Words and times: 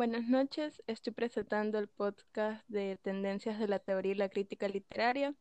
Buenas 0.00 0.24
noches, 0.28 0.82
estoy 0.86 1.12
presentando 1.12 1.78
el 1.78 1.86
podcast 1.86 2.66
de 2.68 2.96
Tendencias 3.02 3.58
de 3.58 3.68
la 3.68 3.80
Teoría 3.80 4.12
y 4.12 4.14
la 4.14 4.30
Crítica 4.30 4.66
Literaria. 4.66 5.34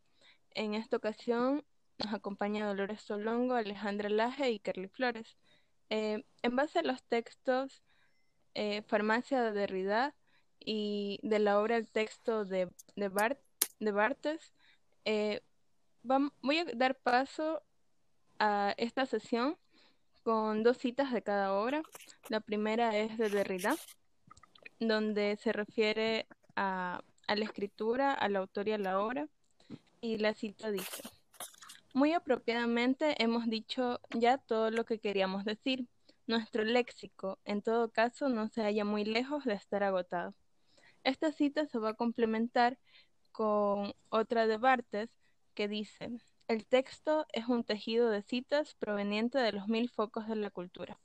En 0.52 0.74
esta 0.74 0.98
ocasión 0.98 1.64
nos 1.98 2.14
acompaña 2.14 2.68
Dolores 2.68 3.02
Solongo, 3.02 3.54
Alejandra 3.54 4.10
Laje 4.10 4.52
y 4.52 4.60
Kerly 4.60 4.90
Flores. 4.90 5.38
Eh, 5.90 6.26
en 6.42 6.56
base 6.58 6.80
a 6.80 6.82
los 6.82 7.02
textos 7.04 7.86
eh, 8.54 8.82
Farmacia 8.82 9.42
de 9.42 9.54
Derrida 9.54 10.14
y 10.60 11.22
de 11.24 11.40
la 11.40 11.58
obra 11.62 11.78
El 11.78 11.90
texto 11.90 12.44
de, 12.44 12.70
de, 12.98 13.38
de 13.80 13.92
Bartes, 13.94 14.54
eh, 15.06 15.42
voy 16.04 16.58
a 16.58 16.66
dar 16.76 16.96
paso 16.96 17.64
a 18.40 18.74
esta 18.76 19.06
sesión 19.06 19.58
con 20.24 20.64
dos 20.64 20.80
citas 20.80 21.14
de 21.14 21.22
cada 21.22 21.54
obra. 21.54 21.82
La 22.28 22.42
primera 22.42 22.98
es 22.98 23.18
de 23.18 23.30
Derrida 23.30 23.78
donde 24.80 25.38
se 25.38 25.52
refiere 25.52 26.28
a, 26.56 27.02
la 27.28 27.46
escritura, 27.46 28.14
al 28.14 28.36
autor 28.36 28.68
y 28.68 28.72
a 28.74 28.78
la 28.78 29.00
obra. 29.00 29.28
Y 30.02 30.18
la 30.18 30.34
cita 30.34 30.72
dice, 30.72 31.04
muy 31.94 32.14
apropiadamente 32.14 33.22
hemos 33.22 33.48
dicho 33.50 34.00
ya 34.12 34.38
todo 34.38 34.72
lo 34.72 34.86
que 34.86 35.00
queríamos 35.00 35.46
decir. 35.46 35.88
Nuestro 36.28 36.64
léxico, 36.64 37.40
en 37.44 37.62
todo 37.62 37.92
caso, 37.92 38.30
no 38.30 38.48
se 38.50 38.62
halla 38.62 38.86
muy 38.86 39.04
lejos 39.04 39.46
de 39.46 39.54
estar 39.54 39.84
agotado. 39.84 40.36
Esta 41.04 41.32
cita 41.32 41.66
se 41.66 41.80
va 41.80 41.90
a 41.90 41.94
complementar 41.96 42.78
con 43.32 43.94
otra 44.10 44.46
de 44.48 44.58
Bartes 44.58 45.10
que 45.56 45.68
dice, 45.68 46.20
el 46.48 46.66
texto 46.66 47.26
es 47.34 47.48
un 47.48 47.64
tejido 47.64 48.10
de 48.10 48.22
citas 48.22 48.76
proveniente 48.76 49.40
de 49.40 49.52
los 49.52 49.68
mil 49.68 49.90
focos 49.90 50.28
de 50.28 50.36
la 50.36 50.50
cultura. 50.50 51.00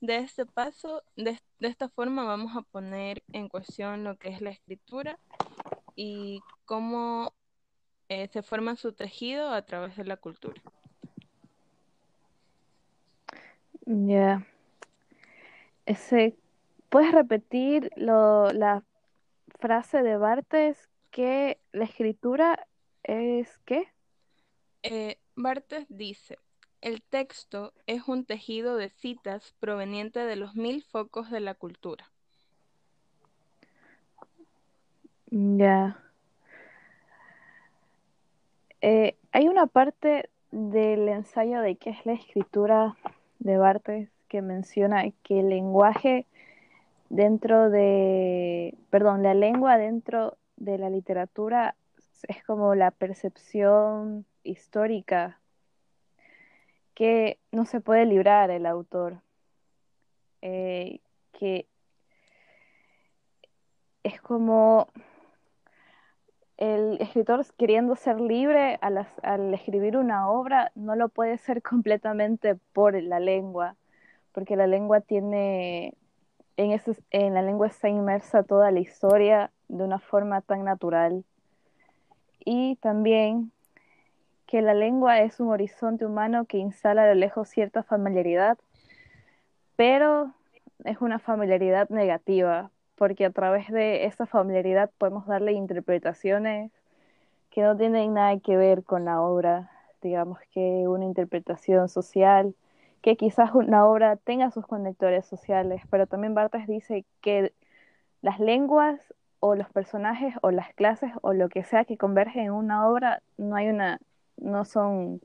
De 0.00 0.18
este 0.18 0.46
paso, 0.46 1.02
de, 1.16 1.38
esta 1.60 1.88
forma 1.88 2.24
vamos 2.24 2.56
a 2.56 2.62
poner 2.62 3.22
en 3.32 3.48
cuestión 3.48 4.04
lo 4.04 4.16
que 4.16 4.28
es 4.28 4.40
la 4.40 4.50
escritura 4.50 5.18
y 5.96 6.40
cómo 6.64 7.34
eh, 8.08 8.28
se 8.28 8.42
forma 8.42 8.76
su 8.76 8.92
tejido 8.92 9.50
a 9.50 9.62
través 9.62 9.96
de 9.96 10.04
la 10.04 10.16
cultura. 10.16 10.62
Ya. 13.86 14.46
Ese, 15.86 16.36
¿Puedes 16.88 17.12
repetir 17.12 17.90
lo, 17.96 18.50
la 18.52 18.82
frase 19.58 20.02
de 20.02 20.16
Bartes 20.16 20.88
que 21.10 21.60
la 21.72 21.84
escritura 21.84 22.66
es 23.02 23.58
qué? 23.64 23.88
Eh, 24.82 25.18
Bartes 25.36 25.86
dice, 25.88 26.38
el 26.80 27.02
texto 27.02 27.72
es 27.86 28.06
un 28.08 28.24
tejido 28.24 28.76
de 28.76 28.88
citas 28.88 29.54
proveniente 29.60 30.20
de 30.20 30.36
los 30.36 30.54
mil 30.54 30.82
focos 30.82 31.30
de 31.30 31.40
la 31.40 31.54
cultura. 31.54 32.10
Ya. 35.30 36.02
Eh, 38.80 39.16
hay 39.32 39.48
una 39.48 39.66
parte 39.66 40.30
del 40.50 41.08
ensayo 41.08 41.60
de 41.60 41.76
qué 41.76 41.90
es 41.90 42.06
la 42.06 42.12
escritura 42.12 42.96
de 43.38 43.58
Bartes 43.58 44.08
que 44.28 44.40
menciona 44.40 45.04
que 45.22 45.40
el 45.40 45.48
lenguaje 45.50 46.26
dentro 47.08 47.70
de, 47.70 48.76
perdón, 48.90 49.22
la 49.22 49.34
lengua 49.34 49.78
dentro 49.78 50.36
de 50.56 50.78
la 50.78 50.90
literatura 50.90 51.74
es 52.26 52.42
como 52.44 52.74
la 52.74 52.90
percepción 52.90 54.24
histórica 54.42 55.37
que 56.98 57.38
no 57.52 57.64
se 57.64 57.80
puede 57.80 58.06
librar 58.06 58.50
el 58.50 58.66
autor, 58.66 59.22
eh, 60.42 60.98
que 61.30 61.68
es 64.02 64.20
como 64.20 64.88
el 66.56 67.00
escritor 67.00 67.46
queriendo 67.56 67.94
ser 67.94 68.20
libre 68.20 68.80
al, 68.80 69.54
escribir 69.54 69.96
una 69.96 70.28
obra 70.28 70.72
no 70.74 70.96
lo 70.96 71.08
puede 71.08 71.38
ser 71.38 71.62
completamente 71.70 72.56
por 72.72 73.00
la 73.00 73.20
lengua, 73.20 73.76
porque 74.32 74.56
la 74.56 74.66
lengua 74.66 75.00
tiene, 75.00 75.94
en, 76.56 76.80
en 77.10 77.34
la 77.34 77.42
lengua 77.42 77.68
está 77.68 77.88
inmersa 77.88 78.42
toda 78.42 78.72
la 78.72 78.80
historia 78.80 79.52
de 79.68 79.84
una 79.84 80.00
forma 80.00 80.40
tan 80.40 80.64
natural. 80.64 81.24
Y 82.44 82.74
también 82.76 83.52
que 84.48 84.62
la 84.62 84.72
lengua 84.72 85.20
es 85.20 85.40
un 85.40 85.50
horizonte 85.50 86.06
humano 86.06 86.46
que 86.46 86.56
instala 86.56 87.04
a 87.04 87.08
lo 87.08 87.14
lejos 87.14 87.50
cierta 87.50 87.82
familiaridad, 87.82 88.56
pero 89.76 90.32
es 90.84 91.02
una 91.02 91.18
familiaridad 91.18 91.90
negativa, 91.90 92.70
porque 92.96 93.26
a 93.26 93.30
través 93.30 93.68
de 93.68 94.06
esa 94.06 94.24
familiaridad 94.24 94.90
podemos 94.96 95.26
darle 95.26 95.52
interpretaciones 95.52 96.72
que 97.50 97.60
no 97.60 97.76
tienen 97.76 98.14
nada 98.14 98.38
que 98.40 98.56
ver 98.56 98.84
con 98.84 99.04
la 99.04 99.20
obra, 99.20 99.70
digamos 100.00 100.38
que 100.50 100.88
una 100.88 101.04
interpretación 101.04 101.90
social, 101.90 102.54
que 103.02 103.16
quizás 103.16 103.54
una 103.54 103.86
obra 103.86 104.16
tenga 104.16 104.50
sus 104.50 104.66
conectores 104.66 105.26
sociales, 105.26 105.82
pero 105.90 106.06
también 106.06 106.34
Bartas 106.34 106.66
dice 106.66 107.04
que 107.20 107.52
las 108.22 108.40
lenguas 108.40 109.14
o 109.40 109.54
los 109.54 109.68
personajes 109.68 110.34
o 110.40 110.50
las 110.50 110.72
clases 110.72 111.12
o 111.20 111.34
lo 111.34 111.50
que 111.50 111.64
sea 111.64 111.84
que 111.84 111.98
convergen 111.98 112.46
en 112.46 112.52
una 112.52 112.88
obra, 112.88 113.20
no 113.36 113.54
hay 113.54 113.68
una 113.68 114.00
no 114.38 114.64
son, 114.64 115.20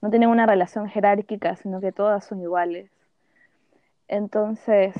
no 0.00 0.10
tienen 0.10 0.28
una 0.28 0.46
relación 0.46 0.88
jerárquica, 0.88 1.56
sino 1.56 1.80
que 1.80 1.92
todas 1.92 2.24
son 2.24 2.40
iguales. 2.40 2.90
Entonces, 4.08 4.94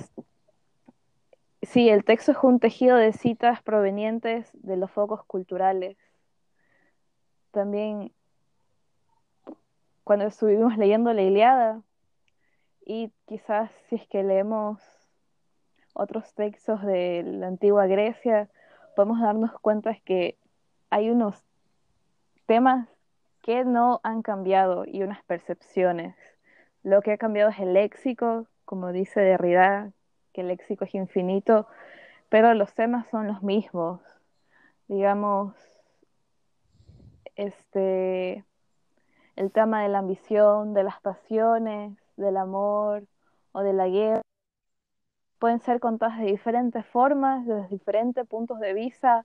sí, 1.63 1.89
el 1.89 2.05
texto 2.05 2.33
es 2.33 2.39
un 2.43 2.61
tejido 2.61 2.97
de 2.97 3.13
citas 3.13 3.63
provenientes 3.63 4.51
de 4.55 4.77
los 4.77 4.91
focos 4.91 5.25
culturales. 5.25 5.97
También, 7.51 8.13
cuando 10.05 10.27
estuvimos 10.27 10.77
leyendo 10.77 11.13
la 11.13 11.23
Iliada, 11.23 11.83
y 12.85 13.13
quizás 13.27 13.71
si 13.89 13.97
es 13.97 14.09
que 14.09 14.23
leemos 14.23 14.81
otros 15.93 16.33
textos 16.35 16.83
de 16.83 17.23
la 17.23 17.49
antigua 17.49 17.87
Grecia, 17.87 18.49
podemos 18.97 19.21
darnos 19.21 19.53
cuenta 19.61 19.95
que 20.05 20.39
hay 20.91 21.11
unos 21.11 21.45
temas 22.47 22.89
que 23.49 23.65
no 23.65 24.03
han 24.03 24.21
cambiado 24.21 24.85
y 24.85 25.03
unas 25.03 25.25
percepciones. 25.25 26.15
Lo 26.83 27.01
que 27.01 27.13
ha 27.13 27.17
cambiado 27.17 27.49
es 27.49 27.59
el 27.59 27.73
léxico, 27.73 28.47
como 28.67 28.93
dice 28.93 29.23
Derrida, 29.23 29.91
que 30.35 30.43
el 30.43 30.49
léxico 30.49 30.85
es 30.85 30.95
infinito, 30.95 31.67
pero 32.29 32.53
los 32.53 32.75
temas 32.75 33.07
son 33.09 33.27
los 33.27 33.43
mismos. 33.43 34.03
Digamos, 34.87 35.55
este, 37.37 38.45
el 39.37 39.51
tema 39.51 39.83
de 39.83 39.89
la 39.89 40.01
ambición, 40.01 40.75
de 40.75 40.85
las 40.85 41.01
pasiones, 41.01 41.97
del 42.19 42.37
amor 42.37 43.07
o 43.53 43.63
de 43.63 43.73
la 43.73 43.89
guerra, 43.89 44.21
pueden 45.39 45.61
ser 45.61 45.81
contadas 45.81 46.19
de 46.19 46.27
diferentes 46.27 46.85
formas, 46.85 47.47
desde 47.47 47.69
diferentes 47.69 48.27
puntos 48.27 48.61
de 48.61 48.75
vista, 48.75 49.25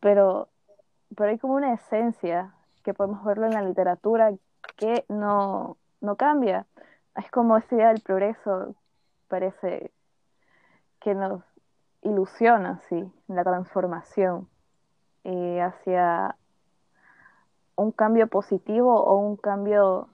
pero, 0.00 0.48
pero 1.16 1.30
hay 1.30 1.38
como 1.38 1.54
una 1.54 1.72
esencia 1.72 2.52
que 2.84 2.94
podemos 2.94 3.24
verlo 3.24 3.46
en 3.46 3.54
la 3.54 3.62
literatura, 3.62 4.32
que 4.76 5.04
no, 5.08 5.76
cambia. 6.16 6.66
Es 7.16 7.30
como 7.30 7.56
esa 7.56 7.74
idea 7.74 7.88
del 7.88 8.02
progreso, 8.02 8.74
parece 9.28 9.90
que 11.00 11.14
nos 11.14 11.42
ilusiona, 12.02 12.80
sí, 12.88 13.10
la 13.26 13.42
transformación 13.42 14.48
eh, 15.24 15.60
hacia 15.62 16.36
un 17.76 17.90
cambio 17.90 18.28
positivo 18.28 18.94
o 18.94 19.16
un 19.16 19.36
cambio 19.36 20.08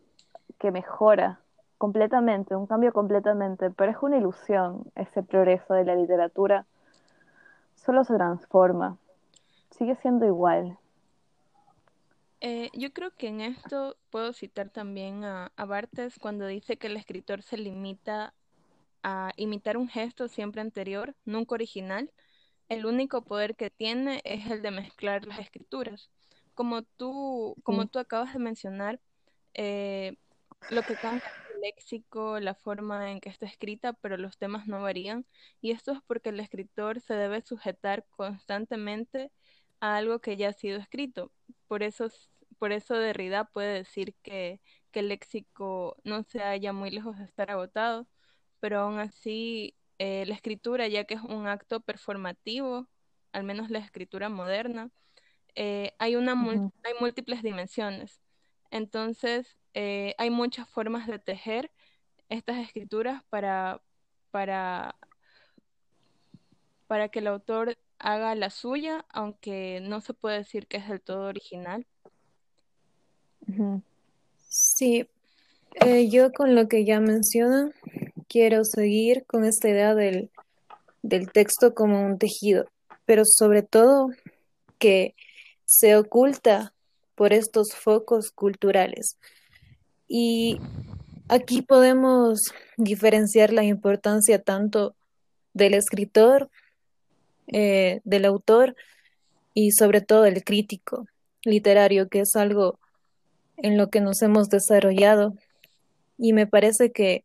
que 0.58 0.70
mejora 0.70 1.41
completamente, 1.78 2.54
un 2.54 2.66
cambio 2.66 2.92
completamente, 2.92 3.70
pero 3.70 3.91
es 3.91 3.98
una 4.02 4.19
ilusión 4.19 4.84
ese 4.94 5.22
progreso 5.22 5.75
de 5.75 5.84
la 5.84 5.94
literatura, 5.94 6.66
solo 7.75 8.05
se 8.05 8.14
transforma, 8.14 8.99
sigue 9.70 9.96
siendo 9.96 10.26
igual, 10.26 10.78
eh, 12.40 12.70
yo 12.72 12.92
creo 12.92 13.10
que 13.16 13.28
en 13.28 13.40
esto 13.42 13.98
puedo 14.10 14.32
citar 14.32 14.70
también 14.70 15.25
a, 15.25 15.52
Bartes 15.56 16.19
cuando 16.19 16.46
dice 16.46 16.78
que 16.78 16.87
el 16.87 16.96
escritor 16.96 17.42
se 17.42 17.58
limita 17.58 18.34
a 19.02 19.32
imitar 19.37 19.76
un 19.76 19.88
gesto 19.88 20.28
siempre 20.28 20.60
anterior, 20.62 21.14
nunca 21.25 21.54
original. 21.54 22.10
El 22.69 22.87
único 22.87 23.22
poder 23.25 23.56
que 23.56 23.70
tiene 23.70 24.22
es 24.25 24.50
el 24.50 24.62
de 24.62 24.70
mezclar 24.70 25.26
las 25.26 25.38
escrituras. 25.40 26.10
Como 26.54 26.82
tú, 26.82 27.56
como 27.62 27.87
tú 27.87 27.98
acabas 27.98 28.32
de 28.32 28.38
mencionar, 28.38 29.00
eh, 29.54 30.16
lo 30.70 30.82
que 30.82 30.94
cambia 30.94 31.26
es 31.26 31.54
el 31.54 31.60
léxico, 31.62 32.40
la 32.40 32.54
forma 32.54 33.10
en 33.10 33.20
que 33.20 33.28
está 33.28 33.46
escrita, 33.46 33.93
pero 33.94 34.16
los 34.16 34.38
temas 34.38 34.66
no 34.66 34.82
varían. 34.82 35.26
Y 35.60 35.72
esto 35.72 35.93
es 35.93 36.00
porque 36.06 36.31
el 36.31 36.40
escritor 36.40 37.00
se 37.00 37.14
debe 37.14 37.43
sujetar 37.43 38.06
constantemente 38.10 39.31
a 39.81 39.97
algo 39.97 40.21
que 40.21 40.37
ya 40.37 40.50
ha 40.50 40.53
sido 40.53 40.79
escrito. 40.79 41.32
Por 41.69 41.82
eso 41.82 42.09
por 42.61 42.73
eso 42.73 42.94
Derrida 42.94 43.44
puede 43.47 43.75
decir 43.75 44.15
que, 44.23 44.61
el 44.93 45.09
léxico 45.09 45.97
no 46.05 46.25
se 46.25 46.41
halla 46.41 46.73
muy 46.73 46.91
lejos 46.91 47.17
de 47.19 47.25
estar 47.25 47.50
agotado, 47.50 48.09
pero 48.61 48.81
aún 48.81 48.99
así 48.99 49.77
eh, 49.99 50.27
la 50.27 50.35
escritura, 50.35 50.88
ya 50.88 51.05
que 51.05 51.15
es 51.15 51.23
un 51.23 51.47
acto 51.47 51.81
performativo, 51.81 52.88
al 53.32 53.44
menos 53.44 53.71
la 53.71 53.79
escritura 53.79 54.29
moderna, 54.29 54.91
eh, 55.55 55.93
hay, 55.99 56.17
una 56.17 56.32
hay 56.32 56.94
múltiples 57.00 57.43
dimensiones. 57.43 58.21
Entonces, 58.71 59.59
eh, 59.75 60.15
hay 60.19 60.31
muchas 60.31 60.69
formas 60.69 61.06
de 61.06 61.19
tejer 61.19 61.71
estas 62.29 62.59
escrituras 62.59 63.23
para, 63.31 63.81
para, 64.31 64.97
para 66.88 67.09
que 67.09 67.21
el 67.21 67.29
autor 67.29 67.79
haga 68.00 68.35
la 68.35 68.50
suya, 68.50 69.05
aunque 69.11 69.81
no 69.82 70.00
se 70.00 70.14
puede 70.14 70.38
decir 70.38 70.67
que 70.67 70.79
es 70.79 70.88
del 70.88 71.00
todo 71.00 71.29
original. 71.29 71.87
Sí, 74.49 75.06
eh, 75.75 76.08
yo 76.08 76.32
con 76.32 76.55
lo 76.55 76.69
que 76.69 76.85
ya 76.85 77.00
menciona, 77.00 77.73
quiero 78.29 78.64
seguir 78.64 79.25
con 79.26 79.44
esta 79.44 79.69
idea 79.69 79.94
del, 79.94 80.31
del 81.02 81.31
texto 81.31 81.75
como 81.75 82.05
un 82.05 82.19
tejido, 82.19 82.67
pero 83.05 83.25
sobre 83.25 83.62
todo 83.62 84.11
que 84.79 85.14
se 85.64 85.96
oculta 85.96 86.75
por 87.14 87.32
estos 87.32 87.75
focos 87.75 88.31
culturales. 88.31 89.19
Y 90.08 90.58
aquí 91.29 91.62
podemos 91.62 92.41
diferenciar 92.76 93.53
la 93.53 93.62
importancia 93.62 94.43
tanto 94.43 94.96
del 95.53 95.75
escritor, 95.75 96.50
eh, 97.52 98.00
del 98.05 98.25
autor 98.25 98.76
y 99.55 99.73
sobre 99.73 100.00
todo 100.00 100.23
del 100.23 100.44
crítico 100.44 101.06
literario, 101.44 102.08
que 102.08 102.20
es 102.20 102.37
algo 102.37 102.79
en 103.56 103.76
lo 103.76 103.91
que 103.91 104.00
nos 104.00 104.23
hemos 104.23 104.49
desarrollado. 104.49 105.35
Y 106.19 106.32
me 106.32 106.47
parece 106.47 106.93
que 106.93 107.25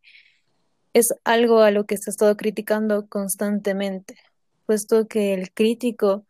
es 0.94 1.14
algo 1.24 1.62
a 1.62 1.72
lo 1.72 1.86
que 1.86 1.98
se 1.98 2.10
ha 2.10 2.12
estado 2.12 2.38
criticando 2.38 3.08
constantemente, 3.08 4.18
puesto 4.66 5.08
que 5.08 5.34
el 5.34 5.52
crítico 5.52 6.26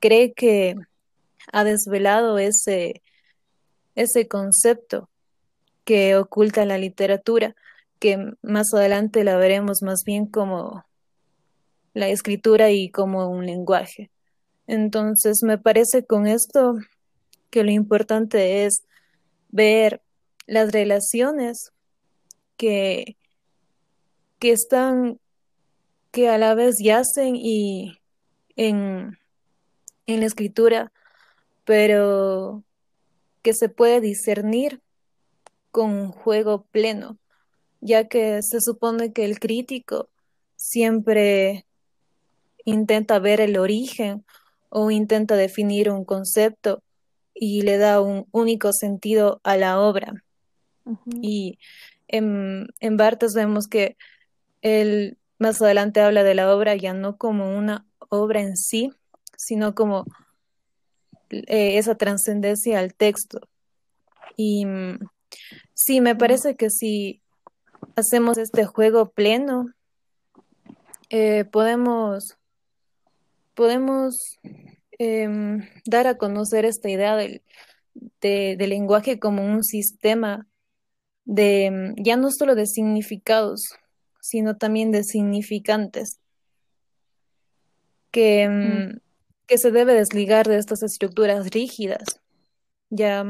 cree 0.00 0.32
que 0.32 0.76
ha 1.52 1.64
desvelado 1.64 2.38
ese, 2.38 3.02
ese 3.94 4.28
concepto 4.28 5.08
que 5.84 6.16
oculta 6.16 6.64
la 6.64 6.78
literatura, 6.78 7.54
que 7.98 8.32
más 8.42 8.74
adelante 8.74 9.24
la 9.24 9.36
veremos 9.36 9.82
más 9.82 10.02
bien 10.04 10.26
como 10.26 10.84
la 12.00 12.08
escritura 12.08 12.70
y 12.70 12.90
como 12.90 13.28
un 13.28 13.46
lenguaje. 13.46 14.10
Entonces, 14.66 15.42
me 15.42 15.58
parece 15.58 16.04
con 16.04 16.26
esto 16.26 16.74
que 17.50 17.64
lo 17.64 17.70
importante 17.70 18.64
es 18.64 18.84
ver 19.48 20.02
las 20.46 20.72
relaciones 20.72 21.72
que, 22.56 23.16
que 24.38 24.52
están, 24.52 25.20
que 26.10 26.28
a 26.28 26.38
la 26.38 26.54
vez 26.54 26.76
yacen 26.82 27.36
y 27.36 27.98
en, 28.56 29.18
en 30.06 30.20
la 30.20 30.26
escritura, 30.26 30.92
pero 31.64 32.64
que 33.42 33.54
se 33.54 33.68
puede 33.68 34.00
discernir 34.00 34.80
con 35.70 35.90
un 35.90 36.12
juego 36.12 36.66
pleno, 36.70 37.18
ya 37.80 38.08
que 38.08 38.42
se 38.42 38.60
supone 38.60 39.12
que 39.12 39.24
el 39.24 39.38
crítico 39.38 40.08
siempre 40.56 41.64
intenta 42.64 43.18
ver 43.18 43.40
el 43.40 43.58
origen 43.58 44.24
o 44.68 44.90
intenta 44.90 45.36
definir 45.36 45.90
un 45.90 46.04
concepto 46.04 46.82
y 47.34 47.62
le 47.62 47.78
da 47.78 48.00
un 48.00 48.26
único 48.32 48.72
sentido 48.72 49.40
a 49.44 49.56
la 49.56 49.80
obra. 49.80 50.24
Y 51.22 51.58
en, 52.08 52.68
en 52.80 52.96
Bartes 52.96 53.34
vemos 53.34 53.68
que 53.68 53.96
él 54.62 55.18
más 55.38 55.60
adelante 55.62 56.00
habla 56.00 56.22
de 56.22 56.34
la 56.34 56.54
obra 56.54 56.76
ya 56.76 56.92
no 56.92 57.16
como 57.16 57.56
una 57.56 57.86
obra 58.10 58.40
en 58.40 58.56
sí, 58.56 58.92
sino 59.36 59.74
como 59.74 60.04
eh, 61.30 61.78
esa 61.78 61.94
trascendencia 61.94 62.78
al 62.78 62.94
texto. 62.94 63.40
Y 64.36 64.66
mm, 64.66 64.98
sí, 65.72 66.00
me 66.00 66.14
parece 66.14 66.56
que 66.56 66.70
si 66.70 67.22
hacemos 67.96 68.36
este 68.36 68.64
juego 68.64 69.10
pleno, 69.10 69.72
eh, 71.08 71.44
podemos, 71.44 72.36
podemos 73.54 74.38
em, 74.98 75.60
dar 75.86 76.06
a 76.06 76.16
conocer 76.16 76.64
esta 76.64 76.88
idea 76.88 77.16
del, 77.16 77.42
del 78.20 78.70
lenguaje 78.70 79.18
como 79.18 79.44
un 79.44 79.64
sistema 79.64 80.46
de 81.24 81.70
mm, 81.70 82.02
ya 82.02 82.16
no 82.16 82.30
solo 82.30 82.54
de 82.54 82.66
significados, 82.66 83.74
sino 84.20 84.56
también 84.56 84.90
de 84.90 85.04
significantes, 85.04 86.18
que, 88.10 88.48
mm, 88.48 89.00
que 89.46 89.58
se 89.58 89.70
debe 89.70 89.94
desligar 89.94 90.48
de 90.48 90.58
estas 90.58 90.82
estructuras 90.82 91.50
rígidas. 91.50 92.20
Ya 92.90 93.24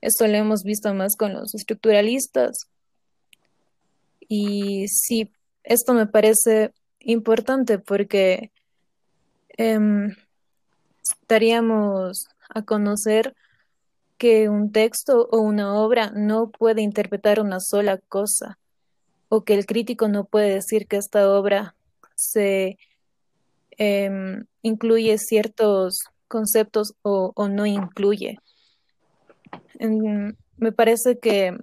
esto 0.00 0.26
lo 0.26 0.34
hemos 0.34 0.62
visto 0.62 0.92
más 0.94 1.16
con 1.16 1.32
los 1.32 1.54
estructuralistas. 1.54 2.68
Y 4.28 4.86
sí, 4.88 5.32
esto 5.64 5.94
me 5.94 6.06
parece 6.06 6.72
importante 7.00 7.78
porque 7.78 8.52
em, 9.58 10.14
estaríamos 11.02 12.28
a 12.48 12.62
conocer 12.62 13.34
que 14.16 14.48
un 14.48 14.72
texto 14.72 15.28
o 15.30 15.40
una 15.40 15.74
obra 15.74 16.10
no 16.14 16.50
puede 16.50 16.82
interpretar 16.82 17.40
una 17.40 17.60
sola 17.60 17.98
cosa, 17.98 18.58
o 19.28 19.44
que 19.44 19.54
el 19.54 19.66
crítico 19.66 20.08
no 20.08 20.24
puede 20.24 20.54
decir 20.54 20.86
que 20.86 20.96
esta 20.96 21.30
obra 21.30 21.76
se 22.14 22.78
em, 23.72 24.44
incluye 24.62 25.18
ciertos 25.18 26.00
conceptos 26.26 26.94
o, 27.02 27.32
no 27.48 27.66
incluye. 27.66 28.38
me 29.78 30.72
parece 30.72 31.18
que, 31.18 31.56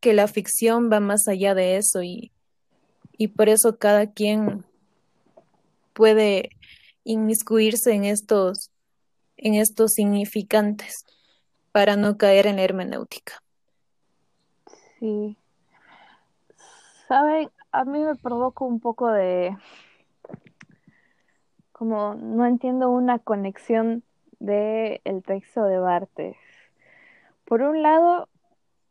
que, 0.00 0.12
la 0.12 0.28
ficción 0.28 0.90
va 0.92 1.00
más 1.00 1.28
allá 1.28 1.54
de 1.54 1.76
eso 1.76 2.02
y, 2.02 2.30
y 3.16 3.28
por 3.28 3.48
eso 3.48 3.78
cada 3.78 4.06
quien 4.12 4.64
puede 5.94 6.50
inmiscuirse 7.04 7.92
en 7.92 8.04
estos, 8.04 8.70
en 9.36 9.54
estos 9.54 9.92
significantes 9.92 11.04
para 11.72 11.96
no 11.96 12.16
caer 12.16 12.46
en 12.46 12.58
hermenéutica. 12.58 13.42
Sí. 14.98 15.36
Saben, 17.08 17.50
a 17.72 17.84
mí 17.84 17.98
me 17.98 18.14
provoca 18.14 18.64
un 18.64 18.78
poco 18.78 19.10
de, 19.10 19.56
como 21.72 22.14
no 22.14 22.46
entiendo 22.46 22.90
una 22.90 23.18
conexión 23.18 24.04
del 24.38 25.00
el 25.04 25.22
texto 25.22 25.64
de 25.64 25.78
Bartes. 25.78 26.36
Por 27.44 27.62
un 27.62 27.82
lado, 27.82 28.28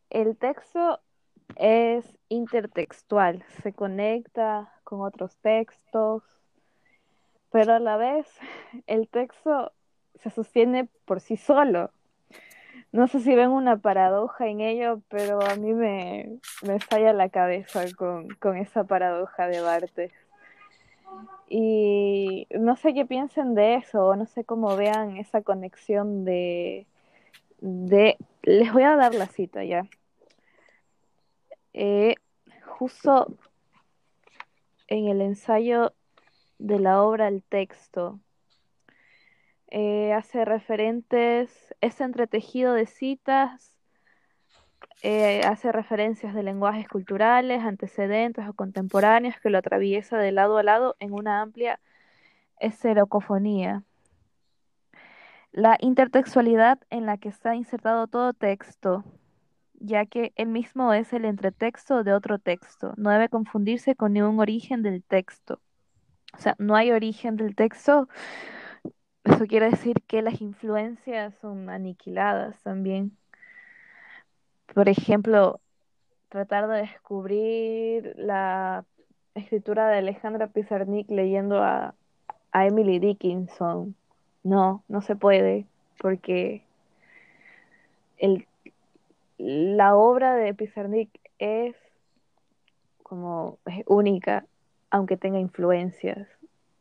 el 0.09 0.35
texto 0.37 0.99
es 1.55 2.05
intertextual, 2.29 3.43
se 3.61 3.73
conecta 3.73 4.73
con 4.83 5.01
otros 5.01 5.37
textos, 5.37 6.40
pero 7.51 7.73
a 7.73 7.79
la 7.79 7.97
vez 7.97 8.27
el 8.87 9.07
texto 9.07 9.71
se 10.15 10.29
sostiene 10.29 10.87
por 11.05 11.19
sí 11.19 11.37
solo. 11.37 11.91
No 12.91 13.07
sé 13.07 13.21
si 13.21 13.35
ven 13.35 13.49
una 13.49 13.77
paradoja 13.77 14.47
en 14.47 14.61
ello, 14.61 15.01
pero 15.07 15.41
a 15.41 15.55
mí 15.55 15.73
me, 15.73 16.39
me 16.63 16.79
falla 16.79 17.13
la 17.13 17.29
cabeza 17.29 17.85
con, 17.97 18.29
con 18.35 18.57
esa 18.57 18.83
paradoja 18.83 19.47
de 19.47 19.61
Bartes. 19.61 20.11
Y 21.47 22.47
no 22.51 22.75
sé 22.77 22.93
qué 22.93 23.05
piensen 23.05 23.55
de 23.55 23.75
eso, 23.75 24.15
no 24.15 24.25
sé 24.25 24.45
cómo 24.45 24.75
vean 24.77 25.17
esa 25.17 25.41
conexión 25.41 26.23
de, 26.23 26.87
de... 27.59 28.17
Les 28.43 28.71
voy 28.71 28.83
a 28.83 28.95
dar 28.95 29.13
la 29.13 29.27
cita 29.27 29.63
ya. 29.63 29.85
Eh, 31.73 32.15
justo 32.65 33.37
en 34.87 35.07
el 35.07 35.21
ensayo 35.21 35.93
de 36.61 36.79
la 36.79 37.01
obra 37.03 37.27
El 37.27 37.43
texto, 37.43 38.19
eh, 39.67 40.13
hace 40.13 40.45
referentes, 40.45 41.75
es 41.81 42.01
entretejido 42.01 42.73
de 42.73 42.85
citas 42.85 43.71
eh, 45.03 45.41
hace 45.45 45.71
referencias 45.71 46.35
de 46.35 46.43
lenguajes 46.43 46.87
culturales, 46.87 47.63
antecedentes 47.63 48.47
o 48.47 48.53
contemporáneos 48.53 49.35
que 49.41 49.49
lo 49.49 49.57
atraviesa 49.57 50.17
de 50.19 50.31
lado 50.31 50.57
a 50.57 50.63
lado 50.63 50.95
en 50.99 51.13
una 51.13 51.41
amplia 51.41 51.79
escerocofonía. 52.59 53.83
La 55.51 55.77
intertextualidad 55.81 56.79
en 56.91 57.07
la 57.07 57.17
que 57.17 57.29
está 57.29 57.55
insertado 57.55 58.05
todo 58.07 58.33
texto, 58.33 59.03
ya 59.79 60.05
que 60.05 60.33
el 60.35 60.47
mismo 60.49 60.93
es 60.93 61.13
el 61.13 61.25
entretexto 61.25 62.03
de 62.03 62.13
otro 62.13 62.37
texto, 62.37 62.93
no 62.97 63.09
debe 63.09 63.27
confundirse 63.27 63.95
con 63.95 64.13
ningún 64.13 64.39
origen 64.39 64.83
del 64.83 65.03
texto. 65.03 65.59
O 66.33 66.37
sea, 66.39 66.55
no 66.59 66.75
hay 66.75 66.91
origen 66.91 67.35
del 67.37 67.55
texto. 67.55 68.07
Eso 69.23 69.45
quiere 69.47 69.69
decir 69.69 70.01
que 70.07 70.21
las 70.21 70.41
influencias 70.41 71.35
son 71.41 71.69
aniquiladas 71.69 72.59
también 72.61 73.17
por 74.73 74.89
ejemplo, 74.89 75.59
tratar 76.29 76.67
de 76.67 76.81
descubrir 76.81 78.13
la 78.17 78.85
escritura 79.35 79.89
de 79.89 79.97
Alejandra 79.97 80.47
Pizarnik 80.47 81.09
leyendo 81.09 81.61
a, 81.61 81.93
Emily 82.53 82.99
Dickinson. 82.99 83.95
No, 84.43 84.83
no 84.89 85.01
se 85.01 85.15
puede, 85.15 85.65
porque 85.99 86.63
la 89.37 89.95
obra 89.95 90.35
de 90.35 90.53
Pizarnik 90.53 91.09
es 91.39 91.75
como 93.03 93.57
es 93.65 93.83
única, 93.87 94.45
aunque 94.91 95.17
tenga 95.17 95.39
influencias, 95.39 96.27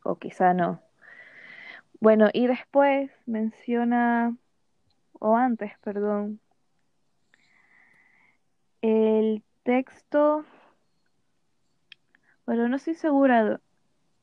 o 0.03 0.17
quizá 0.17 0.53
no. 0.53 0.83
Bueno, 2.01 2.29
y 2.33 2.47
después 2.47 3.11
menciona, 3.27 4.37
o 5.19 5.37
antes, 5.37 5.73
perdón, 5.79 6.41
el 8.83 9.43
texto, 9.63 10.45
bueno, 12.47 12.69
no 12.69 12.77
estoy 12.77 12.95
segura 12.95 13.61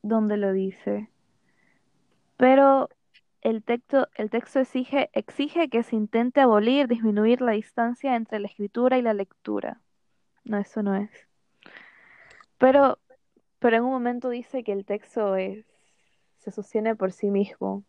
dónde 0.02 0.38
lo 0.38 0.52
dice, 0.52 1.10
pero 2.36 2.90
el 3.42 3.64
texto, 3.64 4.10
el 4.16 4.30
texto 4.30 4.60
exige, 4.60 5.10
exige 5.14 5.70
que 5.70 5.84
se 5.84 5.96
intente 5.96 6.42
abolir, 6.42 6.88
disminuir 6.88 7.42
la 7.42 7.54
distancia 7.54 8.16
entre 8.16 8.40
la 8.40 8.48
escritura 8.48 8.98
y 8.98 9.02
la 9.02 9.14
lectura. 9.14 9.82
No, 10.44 10.58
eso 10.58 10.82
no 10.82 10.96
es. 10.96 11.12
Pero, 12.58 13.00
pero 13.60 13.78
en 13.78 13.84
un 13.84 13.92
momento 13.92 14.30
dice 14.30 14.64
que 14.64 14.72
el 14.72 14.86
texto 14.86 15.36
es, 15.36 15.66
se 16.40 16.52
sostiene 16.52 16.96
por 16.96 17.12
sí 17.12 17.30
mismo. 17.30 17.84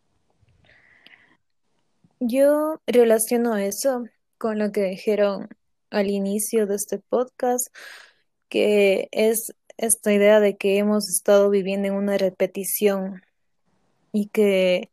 Yo 2.21 2.81
relaciono 2.87 3.57
eso 3.57 4.05
con 4.39 4.59
lo 4.59 4.73
que 4.73 4.85
dijeron 4.85 5.49
al 5.91 6.11
inicio 6.11 6.67
de 6.67 6.75
este 6.75 6.99
podcast, 6.99 7.69
que 8.49 9.09
es 9.13 9.55
esta 9.77 10.13
idea 10.13 10.41
de 10.41 10.57
que 10.57 10.79
hemos 10.79 11.09
estado 11.09 11.51
viviendo 11.51 11.89
en 11.89 11.95
una 11.95 12.19
repetición 12.19 13.23
y 14.13 14.27
que 14.27 14.91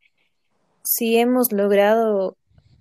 si 0.84 1.17
hemos 1.17 1.51
logrado 1.51 2.38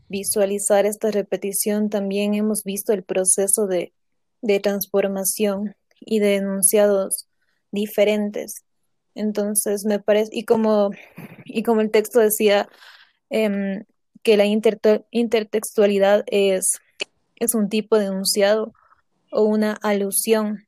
visualizar 0.09 0.85
esta 0.85 1.11
repetición, 1.11 1.89
también 1.89 2.35
hemos 2.35 2.63
visto 2.65 2.93
el 2.93 3.03
proceso 3.03 3.67
de, 3.67 3.93
de 4.43 4.61
transformación 4.61 5.75
y 6.01 6.19
de 6.19 6.37
enunciados 6.37 7.27
diferentes. 7.75 8.65
Entonces, 9.15 9.85
me 9.85 9.99
parece, 10.01 10.31
y 10.33 10.45
como, 10.45 10.91
y 11.45 11.63
como 11.63 11.81
el 11.81 11.91
texto 11.91 12.21
decía, 12.21 12.69
em, 13.31 13.85
que 14.23 14.37
la 14.37 14.47
intertextualidad 14.47 16.25
es, 16.27 16.79
es 17.37 17.55
un 17.55 17.69
tipo 17.69 17.99
de 17.99 18.07
enunciado 18.07 18.73
o 19.31 19.43
una 19.43 19.75
alusión. 19.83 20.67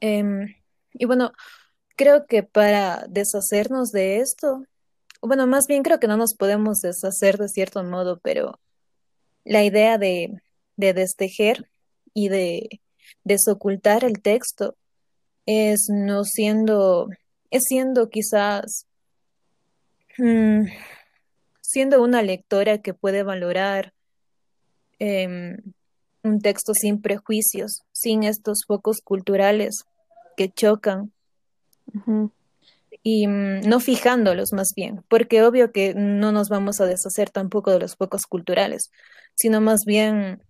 Em, 0.00 0.54
y 0.92 1.04
bueno, 1.06 1.32
creo 1.96 2.26
que 2.26 2.42
para 2.42 3.06
deshacernos 3.08 3.90
de 3.90 4.18
esto, 4.18 4.64
bueno, 5.20 5.46
más 5.46 5.66
bien 5.66 5.82
creo 5.82 6.00
que 6.00 6.08
no 6.08 6.16
nos 6.16 6.34
podemos 6.34 6.80
deshacer 6.80 7.38
de 7.38 7.48
cierto 7.48 7.84
modo, 7.84 8.20
pero 8.22 8.60
la 9.44 9.64
idea 9.64 9.98
de, 9.98 10.40
de 10.76 10.92
destejer 10.94 11.68
y 12.14 12.28
de 12.28 12.80
desocultar 13.24 14.04
el 14.04 14.20
texto 14.22 14.76
es 15.46 15.88
no 15.88 16.24
siendo, 16.24 17.08
es 17.50 17.64
siendo 17.64 18.08
quizás, 18.08 18.86
mm, 20.18 20.64
siendo 21.60 22.02
una 22.02 22.22
lectora 22.22 22.78
que 22.78 22.94
puede 22.94 23.22
valorar 23.22 23.92
em, 24.98 25.56
un 26.22 26.40
texto 26.40 26.74
sin 26.74 27.02
prejuicios, 27.02 27.82
sin 27.92 28.22
estos 28.22 28.64
focos 28.66 29.00
culturales 29.00 29.84
que 30.36 30.48
chocan. 30.48 31.12
Y 33.02 33.26
mm, 33.26 33.68
no 33.68 33.80
fijándolos 33.80 34.52
más 34.52 34.74
bien, 34.76 35.02
porque 35.08 35.42
obvio 35.42 35.72
que 35.72 35.94
no 35.94 36.30
nos 36.30 36.48
vamos 36.48 36.80
a 36.80 36.86
deshacer 36.86 37.30
tampoco 37.30 37.72
de 37.72 37.80
los 37.80 37.96
focos 37.96 38.26
culturales, 38.26 38.90
sino 39.34 39.60
más 39.60 39.84
bien, 39.84 40.42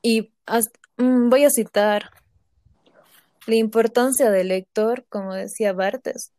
y 0.00 0.30
Mm, 1.02 1.30
voy 1.30 1.44
a 1.44 1.50
citar 1.50 2.10
la 3.46 3.56
importancia 3.56 4.30
del 4.30 4.48
lector, 4.48 5.04
como 5.08 5.34
decía 5.34 5.72
Bartes, 5.72 6.32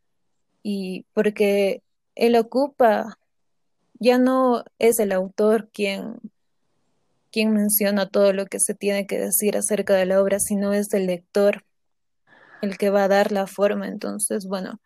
y 0.61 1.05
porque 1.13 1.81
él 2.15 2.35
ocupa, 2.35 3.17
ya 3.99 4.17
no 4.17 4.63
es 4.79 4.99
el 4.99 5.11
autor 5.11 5.69
quien, 5.73 6.19
quien 7.31 7.53
menciona 7.53 8.09
todo 8.09 8.33
lo 8.33 8.45
que 8.45 8.59
se 8.59 8.73
tiene 8.73 9.07
que 9.07 9.19
decir 9.19 9.57
acerca 9.57 9.95
de 9.95 10.05
la 10.05 10.21
obra, 10.21 10.39
sino 10.39 10.73
es 10.73 10.93
el 10.93 11.07
lector 11.07 11.65
el 12.61 12.77
que 12.77 12.89
va 12.89 13.03
a 13.03 13.09
dar 13.09 13.31
la 13.31 13.45
forma. 13.45 13.87
Entonces, 13.87 14.45
bueno, 14.47 14.79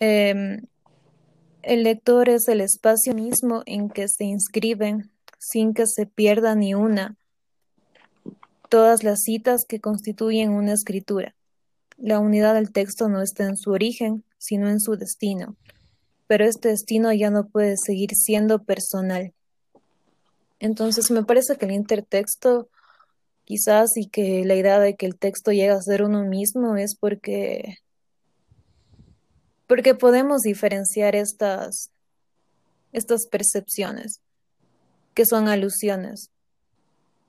em, 0.00 0.62
el 1.62 1.82
lector 1.84 2.28
es 2.28 2.48
el 2.48 2.60
espacio 2.60 3.14
mismo 3.14 3.62
en 3.66 3.88
que 3.88 4.08
se 4.08 4.24
inscriben 4.24 5.12
sin 5.38 5.72
que 5.74 5.86
se 5.86 6.06
pierda 6.06 6.54
ni 6.54 6.74
una 6.74 7.16
todas 8.74 9.04
las 9.04 9.20
citas 9.20 9.66
que 9.68 9.78
constituyen 9.78 10.50
una 10.50 10.72
escritura. 10.72 11.36
La 11.96 12.18
unidad 12.18 12.54
del 12.54 12.72
texto 12.72 13.08
no 13.08 13.22
está 13.22 13.44
en 13.44 13.56
su 13.56 13.70
origen, 13.70 14.24
sino 14.36 14.68
en 14.68 14.80
su 14.80 14.96
destino, 14.96 15.54
pero 16.26 16.44
este 16.44 16.70
destino 16.70 17.12
ya 17.12 17.30
no 17.30 17.46
puede 17.46 17.76
seguir 17.76 18.10
siendo 18.16 18.64
personal. 18.64 19.32
Entonces 20.58 21.12
me 21.12 21.22
parece 21.22 21.56
que 21.56 21.66
el 21.66 21.70
intertexto 21.70 22.68
quizás 23.44 23.96
y 23.96 24.08
que 24.08 24.44
la 24.44 24.56
idea 24.56 24.80
de 24.80 24.96
que 24.96 25.06
el 25.06 25.16
texto 25.20 25.52
llega 25.52 25.76
a 25.76 25.80
ser 25.80 26.02
uno 26.02 26.24
mismo 26.24 26.76
es 26.76 26.96
porque 26.96 27.76
porque 29.68 29.94
podemos 29.94 30.40
diferenciar 30.40 31.14
estas 31.14 31.92
estas 32.90 33.28
percepciones 33.28 34.20
que 35.14 35.26
son 35.26 35.46
alusiones 35.46 36.30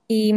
y 0.07 0.33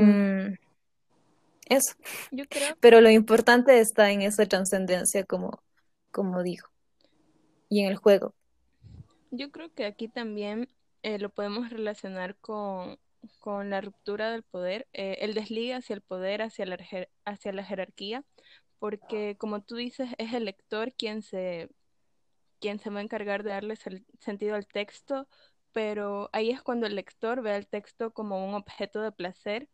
eso. 1.68 1.94
Yo 2.30 2.44
creo. 2.48 2.76
Pero 2.80 3.00
lo 3.00 3.10
importante 3.10 3.78
está 3.80 4.10
en 4.10 4.22
esa 4.22 4.46
trascendencia, 4.46 5.24
como, 5.24 5.62
como 6.10 6.42
dijo, 6.42 6.70
y 7.68 7.80
en 7.80 7.86
el 7.86 7.96
juego. 7.96 8.34
Yo 9.30 9.50
creo 9.50 9.72
que 9.74 9.84
aquí 9.84 10.08
también 10.08 10.68
eh, 11.02 11.18
lo 11.18 11.30
podemos 11.30 11.70
relacionar 11.70 12.36
con, 12.36 12.98
con, 13.40 13.70
la 13.70 13.80
ruptura 13.80 14.30
del 14.30 14.42
poder, 14.42 14.88
eh, 14.92 15.18
el 15.20 15.34
desligue 15.34 15.74
hacia 15.74 15.94
el 15.94 16.00
poder, 16.00 16.42
hacia 16.42 16.66
la, 16.66 16.78
hacia 17.24 17.52
la 17.52 17.64
jerarquía, 17.64 18.24
porque 18.78 19.36
como 19.38 19.62
tú 19.62 19.76
dices, 19.76 20.08
es 20.18 20.32
el 20.32 20.44
lector 20.44 20.92
quien 20.94 21.22
se, 21.22 21.68
quien 22.60 22.78
se 22.78 22.90
va 22.90 23.00
a 23.00 23.02
encargar 23.02 23.42
de 23.42 23.50
darle 23.50 23.74
el 23.84 24.06
sentido 24.20 24.54
al 24.54 24.66
texto, 24.66 25.28
pero 25.72 26.30
ahí 26.32 26.50
es 26.50 26.62
cuando 26.62 26.86
el 26.86 26.96
lector 26.96 27.42
ve 27.42 27.52
al 27.52 27.66
texto 27.66 28.12
como 28.12 28.46
un 28.46 28.54
objeto 28.54 29.00
de 29.02 29.12
placer 29.12 29.68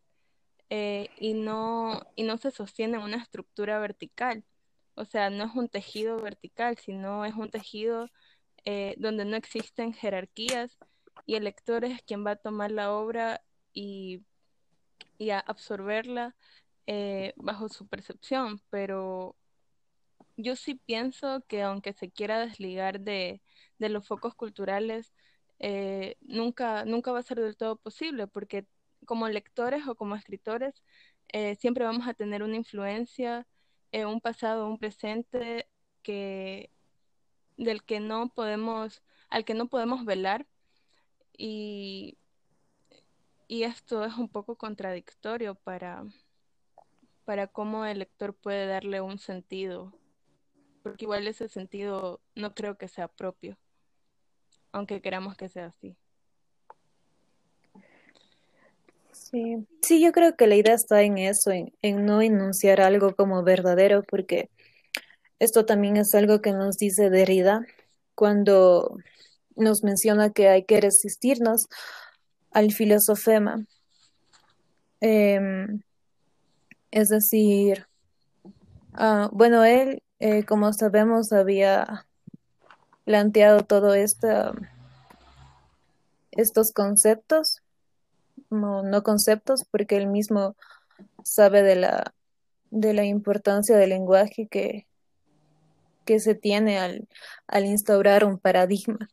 eh, 0.69 1.09
y, 1.17 1.33
no, 1.33 2.01
y 2.15 2.23
no 2.23 2.37
se 2.37 2.51
sostiene 2.51 2.97
en 2.97 3.03
una 3.03 3.17
estructura 3.17 3.79
vertical. 3.79 4.43
O 4.95 5.05
sea, 5.05 5.29
no 5.29 5.45
es 5.45 5.55
un 5.55 5.69
tejido 5.69 6.19
vertical, 6.21 6.77
sino 6.77 7.25
es 7.25 7.35
un 7.35 7.49
tejido 7.51 8.09
eh, 8.65 8.95
donde 8.97 9.25
no 9.25 9.37
existen 9.37 9.93
jerarquías 9.93 10.77
y 11.25 11.35
el 11.35 11.43
lector 11.45 11.85
es 11.85 12.01
quien 12.03 12.25
va 12.25 12.31
a 12.31 12.35
tomar 12.37 12.71
la 12.71 12.93
obra 12.93 13.43
y, 13.73 14.23
y 15.17 15.31
a 15.31 15.39
absorberla 15.39 16.35
eh, 16.87 17.33
bajo 17.37 17.69
su 17.69 17.87
percepción. 17.87 18.61
Pero 18.69 19.37
yo 20.37 20.55
sí 20.55 20.75
pienso 20.75 21.43
que 21.47 21.61
aunque 21.63 21.93
se 21.93 22.11
quiera 22.11 22.39
desligar 22.39 23.01
de, 23.01 23.41
de 23.79 23.89
los 23.89 24.07
focos 24.07 24.35
culturales, 24.35 25.13
nunca, 26.21 26.85
nunca 26.85 27.11
va 27.11 27.19
a 27.19 27.23
ser 27.23 27.39
del 27.39 27.57
todo 27.57 27.77
posible 27.77 28.27
porque 28.27 28.67
como 29.05 29.27
lectores 29.29 29.87
o 29.87 29.95
como 29.95 30.15
escritores, 30.15 30.83
eh, 31.29 31.55
siempre 31.55 31.85
vamos 31.85 32.07
a 32.07 32.13
tener 32.13 32.43
una 32.43 32.55
influencia, 32.55 33.47
eh, 33.91 34.05
un 34.05 34.21
pasado, 34.21 34.67
un 34.67 34.77
presente 34.77 35.67
que 36.01 36.71
del 37.57 37.83
que 37.83 37.99
no 37.99 38.29
podemos, 38.29 39.01
al 39.29 39.45
que 39.45 39.53
no 39.53 39.67
podemos 39.67 40.05
velar 40.05 40.45
y, 41.37 42.17
y 43.47 43.63
esto 43.63 44.03
es 44.05 44.15
un 44.17 44.29
poco 44.29 44.57
contradictorio 44.57 45.55
para, 45.55 46.05
para 47.25 47.47
cómo 47.47 47.85
el 47.85 47.99
lector 47.99 48.35
puede 48.35 48.67
darle 48.67 49.01
un 49.01 49.19
sentido, 49.19 49.93
porque 50.83 51.05
igual 51.05 51.27
ese 51.27 51.47
sentido 51.47 52.21
no 52.35 52.53
creo 52.53 52.77
que 52.77 52.87
sea 52.87 53.07
propio, 53.07 53.57
aunque 54.71 55.01
queramos 55.01 55.35
que 55.35 55.49
sea 55.49 55.67
así. 55.67 55.97
Sí. 59.31 59.65
sí, 59.81 60.01
yo 60.01 60.11
creo 60.11 60.35
que 60.35 60.47
la 60.47 60.55
idea 60.55 60.75
está 60.75 61.01
en 61.01 61.17
eso, 61.17 61.51
en, 61.51 62.05
no 62.05 62.21
enunciar 62.21 62.79
algo 62.79 63.15
como 63.15 63.43
verdadero, 63.43 64.03
porque 64.03 64.49
esto 65.39 65.65
también 65.65 65.97
es 65.97 66.13
algo 66.13 66.41
que 66.41 66.51
nos 66.51 66.77
dice 66.77 67.09
Derrida 67.09 67.65
cuando 68.13 68.97
nos 69.55 69.83
menciona 69.83 70.31
que 70.31 70.47
hay 70.47 70.63
que 70.63 70.79
resistirnos 70.79 71.67
al 72.51 72.71
filosofema. 72.71 73.65
Em, 75.01 75.81
es 76.91 77.09
decir, 77.09 77.87
Ah, 78.97 79.29
bueno, 79.33 79.65
él, 79.65 80.01
eh, 80.19 80.45
como 80.45 80.71
sabemos, 80.71 81.33
había 81.33 82.05
planteado 83.03 83.63
todo 83.65 83.93
esto, 83.93 84.53
estos 86.31 86.71
conceptos, 86.71 87.61
no, 88.55 89.03
conceptos, 89.03 89.61
porque 89.69 89.97
él 89.97 90.07
mismo 90.07 90.55
sabe 91.23 91.63
de 91.63 91.75
la, 91.75 92.13
de 92.71 92.93
la 92.93 93.05
importancia 93.05 93.77
del 93.77 93.89
lenguaje 93.89 94.47
que, 94.47 94.87
que 96.05 96.19
se 96.19 96.35
tiene 96.35 96.79
al, 96.79 97.07
al 97.47 97.65
instaurar 97.65 98.25
un 98.25 98.37
paradigma 98.39 99.09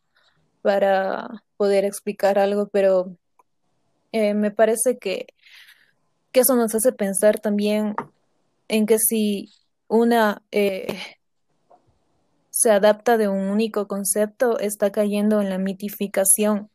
para 0.61 1.27
poder 1.57 1.85
explicar 1.85 2.39
algo, 2.39 2.67
pero 2.69 3.15
eh, 4.11 4.33
me 4.33 4.51
parece 4.51 4.97
que, 4.97 5.27
que 6.31 6.41
eso 6.41 6.55
nos 6.55 6.73
hace 6.75 6.91
pensar 6.91 7.39
también 7.39 7.95
en 8.67 8.85
que 8.85 8.97
si 8.99 9.51
una 9.87 10.41
eh, 10.51 10.97
se 12.49 12.71
adapta 12.71 13.17
de 13.17 13.27
un 13.27 13.49
único 13.49 13.87
concepto, 13.87 14.59
está 14.59 14.91
cayendo 14.91 15.41
en 15.41 15.49
la 15.49 15.57
mitificación, 15.57 16.69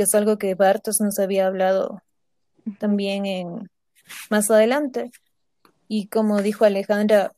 que 0.00 0.04
es 0.04 0.14
algo 0.14 0.38
que 0.38 0.54
Bartos 0.54 0.98
nos 1.02 1.18
había 1.18 1.46
hablado 1.46 2.02
también 2.78 3.26
en 3.26 3.70
más 4.30 4.50
adelante. 4.50 5.10
Y 5.88 6.06
como 6.06 6.40
dijo 6.40 6.64
Alejandra, 6.64 7.32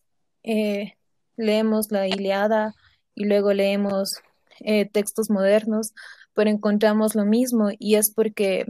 eh, 0.45 0.93
leemos 1.37 1.91
la 1.91 2.07
Iliada 2.07 2.73
y 3.17 3.25
luego 3.25 3.53
leemos 3.53 4.13
eh, 4.61 4.89
textos 4.89 5.29
modernos, 5.29 5.93
pero 6.35 6.51
encontramos 6.51 7.17
lo 7.17 7.25
mismo 7.25 7.71
y 7.81 7.97
es 7.97 8.13
porque 8.15 8.65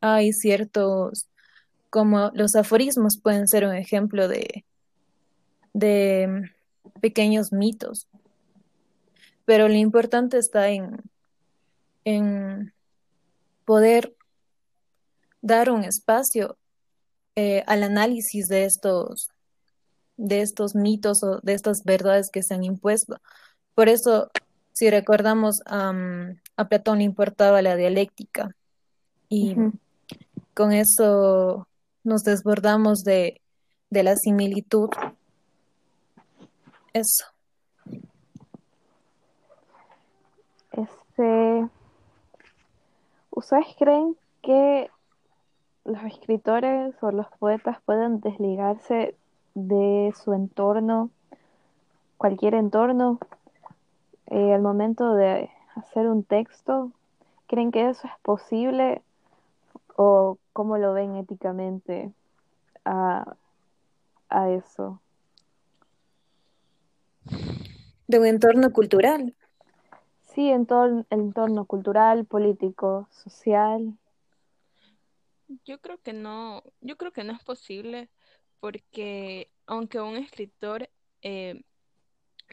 hay 0.00 0.32
ciertos, 0.32 1.26
como 1.90 2.30
los 2.34 2.54
aforismos 2.54 3.18
pueden 3.20 3.48
ser 3.48 3.66
un 3.66 3.74
ejemplo 3.74 4.28
de, 4.28 4.64
de 5.72 6.52
pequeños 7.00 7.50
mitos, 7.52 8.06
pero 9.44 9.66
lo 9.66 9.74
importante 9.74 10.38
está 10.38 10.68
en, 10.68 11.02
en 12.04 12.72
poder 13.72 14.14
dar 15.40 15.70
un 15.70 15.82
espacio 15.82 16.58
eh, 17.36 17.64
al 17.66 17.84
análisis 17.84 18.46
de 18.48 18.66
estos, 18.66 19.30
de 20.18 20.42
estos 20.42 20.74
mitos 20.74 21.22
o 21.22 21.40
de 21.40 21.54
estas 21.54 21.82
verdades 21.82 22.28
que 22.30 22.42
se 22.42 22.52
han 22.52 22.64
impuesto. 22.64 23.16
Por 23.74 23.88
eso, 23.88 24.30
si 24.74 24.90
recordamos, 24.90 25.62
a 25.64 26.68
Platón 26.68 26.98
le 26.98 27.04
importaba 27.04 27.62
la 27.62 27.74
dialéctica 27.74 28.54
y 29.30 29.56
con 30.52 30.72
eso 30.72 31.66
nos 32.04 32.24
desbordamos 32.24 33.04
de, 33.04 33.40
de 33.88 34.02
la 34.02 34.16
similitud. 34.16 34.90
Eso. 36.92 37.24
Este, 40.72 41.70
¿Ustedes 43.42 43.74
creen 43.76 44.16
que 44.40 44.88
los 45.84 46.00
escritores 46.04 46.94
o 47.02 47.10
los 47.10 47.26
poetas 47.40 47.78
pueden 47.84 48.20
desligarse 48.20 49.16
de 49.54 50.14
su 50.14 50.32
entorno, 50.32 51.10
cualquier 52.18 52.54
entorno, 52.54 53.18
eh, 54.28 54.54
al 54.54 54.62
momento 54.62 55.14
de 55.14 55.50
hacer 55.74 56.06
un 56.06 56.22
texto? 56.22 56.92
¿Creen 57.48 57.72
que 57.72 57.88
eso 57.88 58.06
es 58.06 58.12
posible 58.22 59.02
o 59.96 60.38
cómo 60.52 60.78
lo 60.78 60.92
ven 60.92 61.16
éticamente 61.16 62.12
a, 62.84 63.34
a 64.28 64.50
eso? 64.50 65.00
De 68.06 68.20
un 68.20 68.26
entorno 68.26 68.72
cultural. 68.72 69.34
Sí, 70.34 70.48
en 70.48 70.64
todo 70.64 70.86
el 70.86 71.06
entorno 71.10 71.66
cultural, 71.66 72.24
político, 72.24 73.06
social. 73.10 73.98
Yo 75.66 75.78
creo 75.80 76.00
que 76.00 76.14
no, 76.14 76.62
yo 76.80 76.96
creo 76.96 77.12
que 77.12 77.22
no 77.22 77.34
es 77.34 77.42
posible 77.44 78.08
porque 78.58 79.50
aunque 79.66 80.00
un 80.00 80.16
escritor 80.16 80.88
eh, 81.20 81.62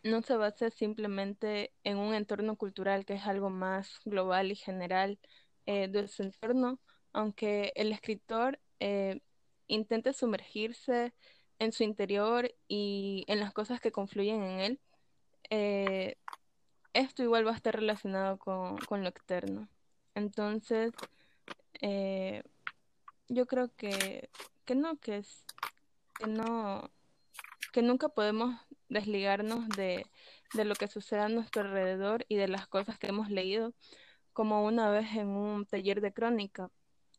no 0.03 0.21
se 0.23 0.35
base 0.35 0.71
simplemente 0.71 1.71
en 1.85 1.97
un 1.97 2.13
entorno 2.13 2.57
cultural 2.57 3.05
que 3.05 3.13
es 3.13 3.25
algo 3.25 3.49
más 3.49 4.01
global 4.03 4.51
y 4.51 4.55
general 4.55 5.17
eh, 5.65 5.87
de 5.87 6.09
su 6.09 6.23
entorno, 6.23 6.81
aunque 7.13 7.71
el 7.75 7.93
escritor 7.93 8.59
eh, 8.81 9.21
intente 9.67 10.11
sumergirse 10.11 11.13
en 11.59 11.71
su 11.71 11.83
interior 11.83 12.53
y 12.67 13.23
en 13.27 13.39
las 13.39 13.53
cosas 13.53 13.79
que 13.79 13.93
confluyen 13.93 14.43
en 14.43 14.59
él, 14.59 14.79
esto 16.93 17.23
igual 17.23 17.45
va 17.45 17.51
a 17.51 17.55
estar 17.55 17.75
relacionado 17.75 18.37
con, 18.37 18.77
con 18.77 19.03
lo 19.03 19.09
externo. 19.09 19.67
Entonces, 20.15 20.91
eh, 21.81 22.43
yo 23.27 23.45
creo 23.45 23.69
que, 23.75 24.29
que 24.65 24.75
no, 24.75 24.97
que 24.97 25.17
es 25.17 25.45
que 26.17 26.27
no, 26.27 26.89
que 27.71 27.81
nunca 27.81 28.09
podemos 28.09 28.55
desligarnos 28.89 29.67
de, 29.69 30.05
de 30.53 30.65
lo 30.65 30.75
que 30.75 30.87
sucede 30.87 31.21
a 31.21 31.29
nuestro 31.29 31.61
alrededor 31.61 32.25
y 32.27 32.35
de 32.35 32.47
las 32.47 32.67
cosas 32.67 32.97
que 32.97 33.07
hemos 33.07 33.29
leído, 33.29 33.73
como 34.33 34.65
una 34.65 34.89
vez 34.89 35.15
en 35.15 35.27
un 35.29 35.65
taller 35.65 36.01
de 36.01 36.13
crónica 36.13 36.69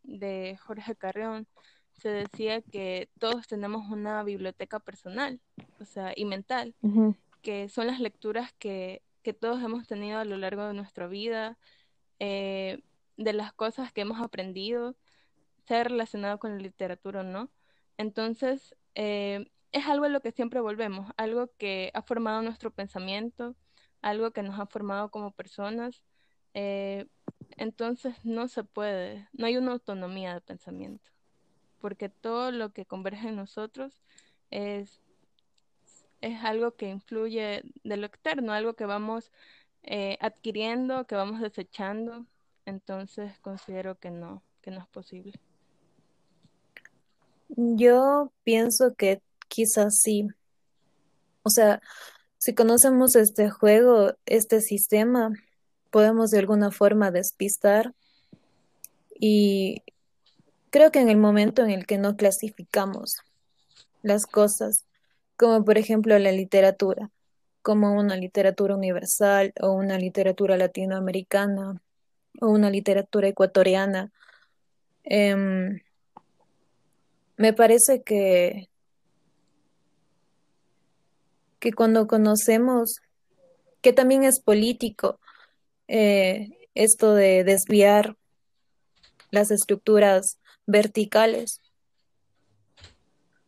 de 0.02 0.58
Jorge 0.62 0.96
Carrión, 0.96 1.46
se 1.92 2.08
decía 2.08 2.62
que 2.62 3.10
todos 3.18 3.46
tenemos 3.46 3.90
una 3.90 4.22
biblioteca 4.22 4.80
personal, 4.80 5.40
o 5.80 5.84
sea, 5.84 6.12
y 6.16 6.24
mental, 6.24 6.74
que 7.42 7.68
son 7.68 7.86
las 7.86 8.00
lecturas 8.00 8.52
que 8.58 9.02
que 9.30 9.34
todos 9.34 9.62
hemos 9.62 9.86
tenido 9.86 10.18
a 10.18 10.24
lo 10.24 10.36
largo 10.36 10.66
de 10.66 10.74
nuestra 10.74 11.06
vida, 11.06 11.56
eh, 12.18 12.82
de 13.16 13.32
las 13.32 13.52
cosas 13.52 13.92
que 13.92 14.00
hemos 14.00 14.20
aprendido, 14.20 14.96
sea 15.68 15.84
relacionado 15.84 16.40
con 16.40 16.56
la 16.56 16.60
literatura 16.60 17.20
o 17.20 17.22
no. 17.22 17.48
Entonces, 17.96 18.74
eh, 18.96 19.48
es 19.70 19.86
algo 19.86 20.06
a 20.06 20.08
lo 20.08 20.20
que 20.20 20.32
siempre 20.32 20.58
volvemos, 20.60 21.12
algo 21.16 21.48
que 21.58 21.92
ha 21.94 22.02
formado 22.02 22.42
nuestro 22.42 22.72
pensamiento, 22.72 23.54
algo 24.02 24.32
que 24.32 24.42
nos 24.42 24.58
ha 24.58 24.66
formado 24.66 25.12
como 25.12 25.30
personas. 25.30 26.02
Eh, 26.54 27.06
entonces, 27.56 28.24
no 28.24 28.48
se 28.48 28.64
puede, 28.64 29.28
no 29.32 29.46
hay 29.46 29.56
una 29.58 29.70
autonomía 29.72 30.34
de 30.34 30.40
pensamiento, 30.40 31.08
porque 31.78 32.08
todo 32.08 32.50
lo 32.50 32.72
que 32.72 32.84
converge 32.84 33.28
en 33.28 33.36
nosotros 33.36 34.02
es 34.50 35.00
es 36.20 36.44
algo 36.44 36.72
que 36.72 36.88
influye 36.88 37.62
de 37.84 37.96
lo 37.96 38.06
externo, 38.06 38.52
algo 38.52 38.74
que 38.74 38.86
vamos 38.86 39.30
eh, 39.82 40.18
adquiriendo, 40.20 41.06
que 41.06 41.14
vamos 41.14 41.40
desechando. 41.40 42.26
Entonces 42.66 43.38
considero 43.40 43.98
que 43.98 44.10
no, 44.10 44.42
que 44.62 44.70
no 44.70 44.80
es 44.80 44.86
posible. 44.88 45.32
Yo 47.48 48.32
pienso 48.44 48.94
que 48.96 49.22
quizás 49.48 50.00
sí. 50.00 50.28
O 51.42 51.50
sea, 51.50 51.80
si 52.38 52.54
conocemos 52.54 53.16
este 53.16 53.50
juego, 53.50 54.14
este 54.26 54.60
sistema, 54.60 55.32
podemos 55.90 56.30
de 56.30 56.38
alguna 56.38 56.70
forma 56.70 57.10
despistar 57.10 57.94
y 59.18 59.82
creo 60.70 60.90
que 60.92 61.00
en 61.00 61.08
el 61.08 61.18
momento 61.18 61.62
en 61.62 61.70
el 61.70 61.86
que 61.86 61.98
no 61.98 62.16
clasificamos 62.16 63.16
las 64.02 64.24
cosas 64.24 64.84
como 65.40 65.64
por 65.64 65.78
ejemplo 65.78 66.18
la 66.18 66.32
literatura, 66.32 67.10
como 67.62 67.94
una 67.94 68.14
literatura 68.14 68.76
universal 68.76 69.54
o 69.62 69.72
una 69.72 69.96
literatura 69.96 70.58
latinoamericana 70.58 71.80
o 72.42 72.48
una 72.48 72.68
literatura 72.68 73.28
ecuatoriana. 73.28 74.12
Em, 75.02 75.80
me 77.38 77.54
parece 77.54 78.02
que, 78.02 78.68
que 81.58 81.72
cuando 81.72 82.06
conocemos 82.06 83.00
que 83.80 83.94
también 83.94 84.24
es 84.24 84.40
político 84.40 85.20
eh, 85.88 86.50
esto 86.74 87.14
de 87.14 87.44
desviar 87.44 88.14
las 89.30 89.50
estructuras 89.50 90.38
verticales 90.66 91.62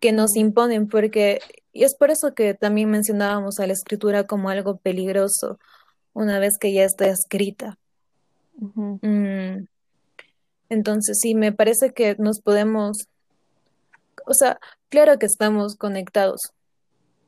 que 0.00 0.12
nos 0.12 0.36
imponen, 0.36 0.88
porque 0.88 1.40
y 1.72 1.84
es 1.84 1.96
por 1.96 2.10
eso 2.10 2.34
que 2.34 2.54
también 2.54 2.90
mencionábamos 2.90 3.58
a 3.58 3.66
la 3.66 3.72
escritura 3.72 4.26
como 4.26 4.50
algo 4.50 4.76
peligroso 4.76 5.58
una 6.12 6.38
vez 6.38 6.58
que 6.60 6.72
ya 6.72 6.84
está 6.84 7.06
escrita. 7.06 7.78
Mm. 8.56 9.64
Entonces, 10.68 11.18
sí, 11.20 11.34
me 11.34 11.52
parece 11.52 11.92
que 11.92 12.16
nos 12.18 12.40
podemos, 12.40 13.08
o 14.26 14.34
sea, 14.34 14.58
claro 14.88 15.18
que 15.18 15.26
estamos 15.26 15.76
conectados 15.76 16.52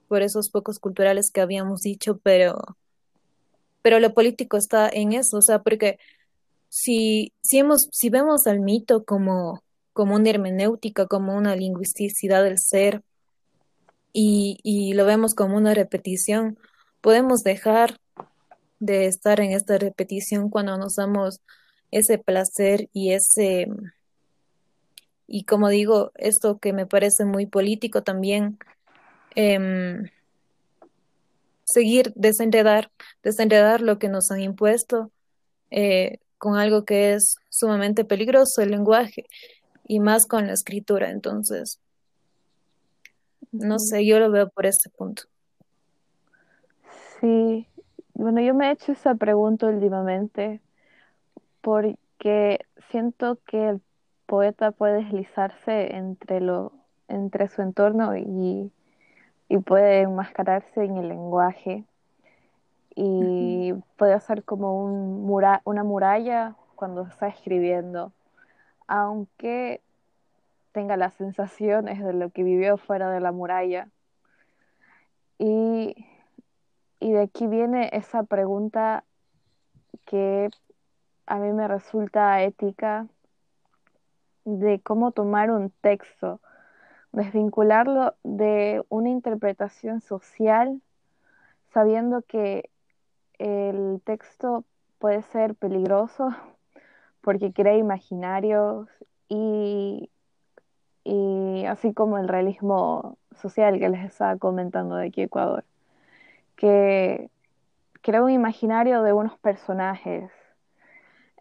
por 0.09 0.23
esos 0.23 0.51
pocos 0.51 0.79
culturales 0.79 1.31
que 1.33 1.41
habíamos 1.41 1.81
dicho, 1.81 2.19
pero, 2.23 2.59
pero 3.83 4.01
lo 4.01 4.15
político 4.15 4.57
está 4.57 4.89
en 4.89 5.13
eso, 5.13 5.39
o 5.39 5.43
sea, 5.43 5.63
porque 5.63 5.99
si, 6.69 7.33
si, 7.43 7.59
hemos, 7.59 7.89
si 7.93 8.11
vemos 8.11 8.47
al 8.47 8.61
mito 8.61 9.05
como, 9.05 9.63
como 9.93 10.15
una 10.17 10.31
hermenéutica, 10.31 11.07
como 11.07 11.37
una 11.37 11.57
lingüisticidad 11.57 12.45
del 12.45 12.59
ser, 12.59 13.03
y, 14.15 14.59
y 14.63 14.95
lo 14.95 15.05
vemos 15.05 15.35
como 15.35 15.59
una 15.59 15.75
repetición, 15.75 16.59
podemos 17.03 17.43
dejar 17.43 18.01
de 18.79 19.07
estar 19.07 19.41
en 19.41 19.51
esta 19.51 19.77
repetición 19.77 20.49
cuando 20.49 20.79
nos 20.79 20.95
damos 20.95 21.41
ese 21.91 22.19
placer 22.19 22.89
y 22.93 23.13
ese, 23.13 23.69
y 25.27 25.45
como 25.45 25.69
digo, 25.69 26.13
esto 26.17 26.59
que 26.59 26.73
me 26.73 26.87
parece 26.87 27.25
muy 27.25 27.47
político 27.47 28.03
también, 28.03 28.59
em, 29.35 30.11
seguir 31.65 32.13
desenredar, 32.15 32.91
desenredar 33.23 33.81
lo 33.81 33.99
que 33.99 34.09
nos 34.09 34.31
han 34.31 34.41
impuesto 34.41 35.11
eh, 35.71 36.19
con 36.39 36.57
algo 36.57 36.85
que 36.85 37.15
es 37.15 37.37
sumamente 37.49 38.05
peligroso, 38.05 38.61
el 38.63 38.71
lenguaje, 38.71 39.25
y 39.87 40.01
más 40.01 40.27
con 40.27 40.47
la 40.47 40.53
escritura. 40.53 41.11
Entonces, 41.11 41.81
no 43.55 43.79
sé, 43.79 44.07
yo 44.07 44.19
lo 44.19 44.31
veo 44.31 44.49
por 44.49 44.67
este 44.67 44.91
punto. 44.91 45.25
Sí, 47.21 47.67
bueno, 48.15 48.41
yo 48.41 48.55
me 48.55 48.69
he 48.69 48.73
hecho 48.73 48.93
esa 48.93 49.15
pregunta 49.15 49.67
últimamente 49.67 50.61
porque 51.61 52.67
siento 52.91 53.39
que 53.47 53.71
el 53.71 53.81
poeta 54.27 54.73
puede 54.73 55.05
deslizarse 55.05 55.97
entre 55.97 56.41
lo 56.41 56.73
entre 57.09 57.49
su 57.49 57.63
entorno 57.63 58.17
y, 58.17 58.73
y 59.49 59.59
puede 59.59 60.01
enmascararse 60.03 60.85
en 60.85 60.97
el 60.97 61.09
lenguaje 61.09 61.85
y 62.95 63.73
puede 63.97 64.19
ser 64.21 64.45
como 64.45 64.85
un 64.85 65.25
mura 65.25 65.61
una 65.65 65.85
muralla 65.85 66.57
cuando 66.75 67.03
está 67.03 67.29
escribiendo, 67.29 68.13
aunque 68.87 69.81
tenga 70.75 70.99
las 70.99 71.15
sensaciones 71.15 72.05
de 72.05 72.13
lo 72.13 72.29
que 72.29 72.43
vivió 72.43 72.77
fuera 72.77 73.11
de 73.11 73.21
la 73.21 73.33
muralla. 73.33 73.89
Y 75.39 75.95
y 77.05 77.13
de 77.13 77.21
aquí 77.21 77.47
viene 77.47 77.91
esa 77.93 78.23
pregunta 78.23 79.05
que 80.07 80.49
a 81.27 81.37
mí 81.37 81.53
me 81.53 81.69
resulta 81.69 82.43
ética 82.43 83.07
de 84.47 84.81
cómo 84.81 85.13
tomar 85.13 85.51
un 85.51 85.69
texto, 85.83 86.41
desvincularlo 87.13 88.15
de 88.23 88.83
una 88.89 89.11
interpretación 89.11 90.01
social, 90.01 90.81
sabiendo 91.75 92.23
que 92.23 92.71
el 93.39 94.01
texto 94.03 94.65
puede 94.99 95.21
ser 95.25 95.55
peligroso 95.55 96.31
porque 97.21 97.53
crea 97.53 97.77
imaginarios 97.77 98.89
y, 99.29 100.09
y 101.05 101.65
así 101.67 101.93
como 101.95 102.19
el 102.19 102.29
realismo 102.29 103.19
social 103.37 103.79
que 103.79 103.89
les 103.89 104.05
estaba 104.05 104.37
comentando 104.39 104.97
de 104.97 105.09
aquí 105.09 105.23
Ecuador 105.23 105.65
que 106.57 107.31
crea 108.03 108.23
un 108.23 108.31
imaginario 108.31 109.03
de 109.03 109.13
unos 109.13 109.39
personajes. 109.39 110.31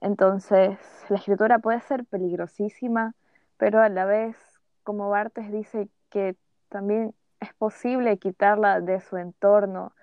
Entonces, 0.02 0.78
la 1.10 1.18
escritura 1.18 1.60
puede 1.60 1.82
ser 1.82 2.06
peligrosísima, 2.06 3.16
pero 3.58 3.82
a 3.82 3.90
la 3.90 4.06
vez, 4.06 4.36
como 4.84 5.10
Bartes 5.10 5.52
dice, 5.52 5.88
que 6.10 6.36
también 6.70 7.14
es 7.40 7.54
posible 7.54 8.18
quitarla 8.18 8.82
de 8.82 9.00
su 9.02 9.18
entorno 9.18 9.94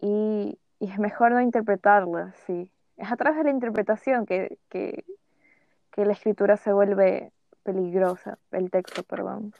y, 0.00 0.58
es 0.80 0.98
mejor 0.98 1.32
no 1.32 1.40
interpretarla, 1.40 2.34
sí. 2.46 2.70
Es 2.98 3.10
a 3.10 3.16
través 3.16 3.38
de 3.38 3.44
la 3.44 3.50
interpretación 3.50 4.26
que, 4.26 4.58
que, 4.68 5.04
que 5.90 6.04
la 6.04 6.12
escritura 6.12 6.58
se 6.58 6.72
vuelve 6.74 7.32
peligrosa, 7.64 8.38
el 8.52 8.70
texto, 8.70 9.02
perdón. 9.02 9.52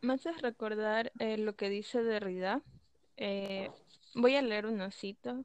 Me 0.00 0.14
haces 0.14 0.40
recordar 0.40 1.12
eh, 1.18 1.36
lo 1.36 1.54
que 1.54 1.68
dice 1.68 2.02
Derrida. 2.02 2.62
Eh, 3.18 3.70
voy 4.14 4.34
a 4.34 4.42
leer 4.42 4.66
una 4.66 4.90
cita 4.90 5.42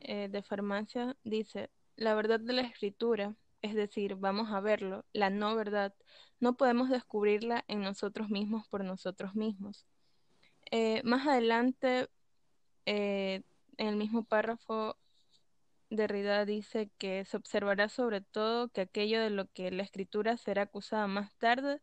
eh, 0.00 0.28
de 0.28 0.42
farmacia. 0.42 1.16
Dice, 1.24 1.70
la 1.96 2.14
verdad 2.14 2.38
de 2.38 2.52
la 2.52 2.62
escritura, 2.62 3.34
es 3.62 3.74
decir, 3.74 4.14
vamos 4.16 4.52
a 4.52 4.60
verlo, 4.60 5.06
la 5.14 5.30
no 5.30 5.56
verdad, 5.56 5.94
no 6.38 6.58
podemos 6.58 6.90
descubrirla 6.90 7.64
en 7.66 7.80
nosotros 7.80 8.28
mismos 8.28 8.68
por 8.68 8.84
nosotros 8.84 9.34
mismos. 9.34 9.86
más 11.02 11.26
adelante, 11.26 12.08
en 12.84 13.42
el 13.78 13.96
mismo 13.96 14.24
párrafo, 14.24 14.96
Derrida 15.90 16.44
dice 16.44 16.90
que 16.98 17.24
se 17.24 17.36
observará 17.36 17.88
sobre 17.88 18.20
todo 18.20 18.68
que 18.68 18.80
aquello 18.80 19.20
de 19.20 19.30
lo 19.30 19.46
que 19.52 19.70
la 19.70 19.82
escritura 19.82 20.36
será 20.36 20.62
acusada 20.62 21.06
más 21.06 21.34
tarde 21.36 21.80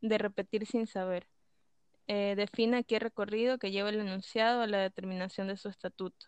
de 0.00 0.18
repetir 0.18 0.66
sin 0.66 0.86
saber. 0.86 1.28
Eh, 2.08 2.34
define 2.36 2.78
aquí 2.78 2.94
el 2.96 3.00
recorrido 3.00 3.58
que 3.58 3.70
lleva 3.70 3.88
el 3.88 4.00
enunciado 4.00 4.62
a 4.62 4.66
la 4.66 4.78
determinación 4.78 5.48
de 5.48 5.56
su 5.56 5.68
estatuto. 5.68 6.26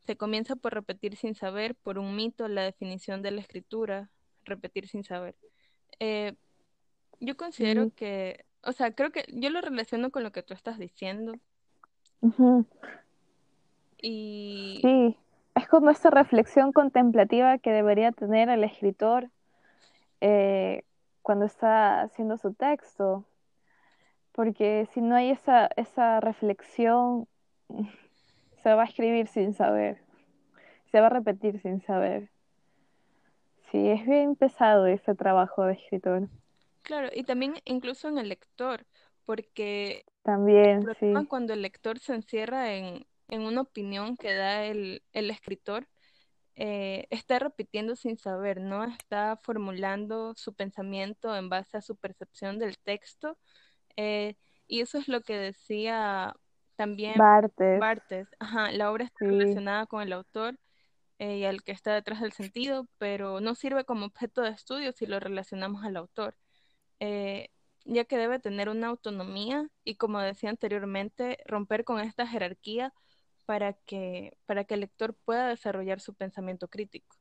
Se 0.00 0.16
comienza 0.16 0.56
por 0.56 0.74
repetir 0.74 1.16
sin 1.16 1.34
saber, 1.34 1.74
por 1.76 1.98
un 1.98 2.16
mito, 2.16 2.48
la 2.48 2.62
definición 2.62 3.22
de 3.22 3.30
la 3.30 3.40
escritura, 3.40 4.10
repetir 4.44 4.88
sin 4.88 5.04
saber. 5.04 5.36
Eh, 6.00 6.34
yo 7.20 7.36
considero 7.36 7.90
que, 7.94 8.44
o 8.62 8.72
sea, 8.72 8.92
creo 8.94 9.12
que 9.12 9.24
yo 9.28 9.50
lo 9.50 9.60
relaciono 9.60 10.10
con 10.10 10.24
lo 10.24 10.32
que 10.32 10.42
tú 10.42 10.54
estás 10.54 10.78
diciendo. 10.78 11.34
Y... 14.00 14.80
Sí, 14.82 15.16
es 15.54 15.68
como 15.68 15.90
esta 15.90 16.10
reflexión 16.10 16.72
contemplativa 16.72 17.58
que 17.58 17.70
debería 17.70 18.12
tener 18.12 18.48
el 18.48 18.64
escritor. 18.64 19.30
Eh, 20.20 20.84
cuando 21.22 21.46
está 21.46 22.02
haciendo 22.02 22.36
su 22.36 22.52
texto, 22.52 23.24
porque 24.32 24.88
si 24.92 25.00
no 25.00 25.14
hay 25.14 25.30
esa, 25.30 25.68
esa 25.76 26.20
reflexión, 26.20 27.26
se 28.62 28.74
va 28.74 28.82
a 28.82 28.86
escribir 28.86 29.26
sin 29.28 29.54
saber, 29.54 30.02
se 30.90 31.00
va 31.00 31.06
a 31.06 31.10
repetir 31.10 31.60
sin 31.60 31.80
saber. 31.80 32.30
Sí, 33.70 33.88
es 33.88 34.04
bien 34.04 34.36
pesado 34.36 34.86
ese 34.86 35.14
trabajo 35.14 35.64
de 35.64 35.74
escritor. 35.74 36.28
Claro, 36.82 37.08
y 37.12 37.22
también 37.22 37.54
incluso 37.64 38.08
en 38.08 38.18
el 38.18 38.28
lector, 38.28 38.84
porque 39.24 40.04
también, 40.22 40.84
sí. 41.00 41.14
cuando 41.28 41.54
el 41.54 41.62
lector 41.62 41.98
se 41.98 42.14
encierra 42.14 42.74
en, 42.74 43.06
en 43.32 43.42
una 43.42 43.62
opinión 43.62 44.18
que 44.18 44.34
da 44.34 44.66
el, 44.66 45.02
el 45.14 45.30
escritor, 45.30 45.88
eh, 46.54 47.06
está 47.08 47.38
repitiendo 47.38 47.96
sin 47.96 48.18
saber, 48.18 48.60
¿no? 48.60 48.84
Está 48.84 49.38
formulando 49.42 50.34
su 50.34 50.52
pensamiento 50.52 51.34
en 51.34 51.48
base 51.48 51.78
a 51.78 51.80
su 51.80 51.96
percepción 51.96 52.58
del 52.58 52.76
texto. 52.76 53.38
Eh, 53.96 54.36
y 54.66 54.82
eso 54.82 54.98
es 54.98 55.08
lo 55.08 55.22
que 55.22 55.38
decía 55.38 56.34
también 56.76 57.14
Bartes. 57.80 58.28
Ajá, 58.38 58.70
la 58.70 58.92
obra 58.92 59.06
está 59.06 59.24
relacionada 59.24 59.86
con 59.86 60.02
el 60.02 60.12
autor 60.12 60.58
eh, 61.18 61.38
y 61.38 61.44
al 61.46 61.62
que 61.62 61.72
está 61.72 61.94
detrás 61.94 62.20
del 62.20 62.32
sentido, 62.32 62.86
pero 62.98 63.40
no 63.40 63.54
sirve 63.54 63.86
como 63.86 64.04
objeto 64.04 64.42
de 64.42 64.50
estudio 64.50 64.92
si 64.92 65.06
lo 65.06 65.20
relacionamos 65.20 65.84
al 65.84 65.96
autor, 65.96 66.36
ya 67.00 68.04
que 68.04 68.18
debe 68.18 68.38
tener 68.38 68.68
una 68.68 68.88
autonomía 68.88 69.70
y, 69.84 69.94
como 69.94 70.20
decía 70.20 70.50
anteriormente, 70.50 71.38
romper 71.46 71.84
con 71.84 71.98
esta 71.98 72.26
jerarquía 72.26 72.92
para 73.46 73.72
que, 73.72 74.36
para 74.46 74.64
que 74.64 74.74
el 74.74 74.80
lector 74.80 75.14
pueda 75.24 75.48
desarrollar 75.48 76.00
su 76.00 76.14
pensamiento 76.14 76.68
crítico. 76.68 77.16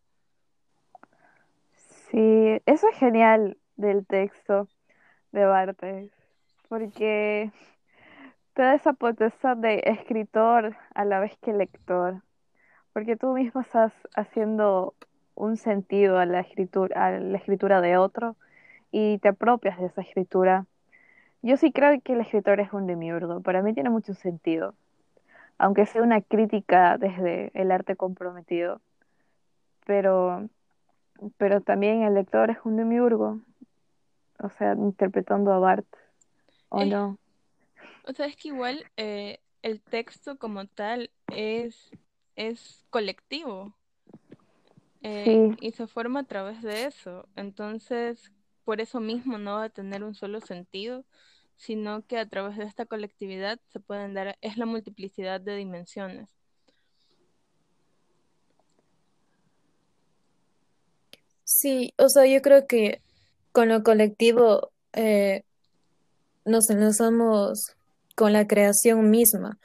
Sí, 2.11 2.61
eso 2.65 2.89
es 2.89 2.97
genial 2.97 3.57
del 3.77 4.05
texto 4.05 4.67
de 5.31 5.45
Bartes, 5.45 6.11
porque 6.67 7.51
te 8.53 8.61
da 8.61 8.75
esa 8.75 8.93
potestad 8.93 9.55
de 9.57 9.81
escritor 9.85 10.75
a 10.93 11.05
la 11.05 11.19
vez 11.19 11.37
que 11.37 11.53
lector, 11.53 12.21
porque 12.93 13.15
tú 13.15 13.33
mismo 13.33 13.61
estás 13.61 13.93
haciendo 14.15 14.93
un 15.35 15.55
sentido 15.57 16.19
a 16.19 16.25
la 16.25 16.41
escritura, 16.41 17.07
a 17.07 17.11
la 17.11 17.37
escritura 17.37 17.79
de 17.81 17.97
otro 17.97 18.35
y 18.91 19.17
te 19.19 19.29
apropias 19.29 19.79
de 19.79 19.85
esa 19.87 20.01
escritura. 20.01 20.65
Yo 21.41 21.57
sí 21.57 21.71
creo 21.71 21.99
que 22.01 22.13
el 22.13 22.21
escritor 22.21 22.59
es 22.59 22.73
un 22.73 22.87
demiurgo, 22.87 23.41
para 23.41 23.61
mí 23.61 23.73
tiene 23.73 23.89
mucho 23.89 24.13
sentido 24.13 24.75
aunque 25.61 25.85
sea 25.85 26.01
una 26.01 26.21
crítica 26.21 26.97
desde 26.97 27.51
el 27.53 27.71
arte 27.71 27.95
comprometido. 27.95 28.81
Pero, 29.85 30.49
pero 31.37 31.61
también 31.61 32.01
el 32.01 32.15
lector 32.15 32.49
es 32.49 32.57
un 32.63 32.77
demiurgo, 32.77 33.39
o 34.39 34.49
sea, 34.57 34.73
interpretando 34.73 35.53
a 35.53 35.59
Bart, 35.59 35.85
¿o 36.69 36.83
no? 36.83 37.19
O 38.07 38.13
sea, 38.13 38.25
es 38.25 38.35
que 38.35 38.47
igual 38.47 38.85
eh, 38.97 39.39
el 39.61 39.81
texto 39.81 40.39
como 40.39 40.65
tal 40.65 41.11
es, 41.27 41.91
es 42.35 42.83
colectivo. 42.89 43.75
Eh, 45.03 45.55
y 45.61 45.71
se 45.73 45.85
forma 45.85 46.21
a 46.21 46.23
través 46.23 46.63
de 46.63 46.85
eso. 46.85 47.27
Entonces, 47.35 48.31
por 48.65 48.81
eso 48.81 48.99
mismo 48.99 49.37
no 49.37 49.55
va 49.55 49.65
a 49.65 49.69
tener 49.69 50.03
un 50.03 50.15
solo 50.15 50.41
sentido, 50.41 51.05
sino 51.61 52.03
que 52.07 52.17
a 52.17 52.27
través 52.27 52.57
de 52.57 52.63
esta 52.63 52.87
colectividad 52.87 53.59
se 53.71 53.79
pueden 53.79 54.15
dar, 54.15 54.35
es 54.41 54.57
la 54.57 54.65
multiplicidad 54.65 55.39
de 55.39 55.57
dimensiones. 55.57 56.27
Sí, 61.43 61.93
o 61.97 62.09
sea, 62.09 62.25
yo 62.25 62.41
creo 62.41 62.65
que 62.65 62.99
con 63.51 63.69
lo 63.69 63.83
colectivo, 63.83 64.71
eh, 64.93 65.43
nos 66.45 66.67
enlazamos 66.71 67.75
con 68.15 68.33
la 68.33 68.47
creación 68.47 69.11
misma. 69.11 69.59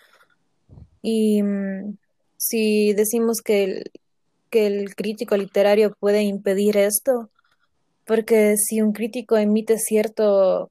Y 1.00 1.42
mm, 1.42 1.96
si 2.36 2.92
decimos 2.92 3.40
que 3.40 3.64
el, 3.64 3.90
que 4.50 4.66
el 4.66 4.94
crítico 4.94 5.34
literario 5.38 5.94
puede 5.98 6.24
impedir 6.24 6.76
esto, 6.76 7.30
porque 8.04 8.56
si 8.58 8.82
un 8.82 8.92
crítico 8.92 9.38
emite 9.38 9.78
cierto, 9.78 10.68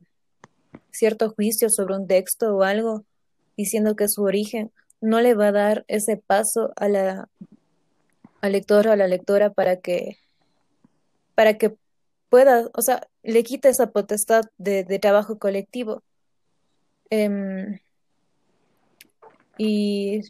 cierto 0.97 1.29
juicio 1.31 1.69
sobre 1.69 1.95
un 1.95 2.07
texto 2.07 2.55
o 2.55 2.63
algo, 2.63 3.05
diciendo 3.57 3.95
que 3.95 4.09
su 4.09 4.23
origen 4.23 4.71
no 5.01 5.21
le 5.21 5.35
va 5.35 5.47
a 5.47 5.51
dar 5.51 5.85
ese 5.87 6.17
paso 6.17 6.71
a 6.75 6.87
la, 6.89 7.29
al 8.41 8.51
lector 8.51 8.87
o 8.87 8.91
a 8.91 8.95
la 8.95 9.07
lectora 9.07 9.51
para 9.51 9.77
que, 9.77 10.17
para 11.35 11.57
que 11.57 11.75
pueda, 12.29 12.69
o 12.73 12.81
sea, 12.81 13.07
le 13.23 13.43
quita 13.43 13.69
esa 13.69 13.91
potestad 13.91 14.43
de, 14.57 14.83
trabajo 14.99 15.37
colectivo. 15.37 16.03
Em, 17.09 17.79
y 19.57 20.21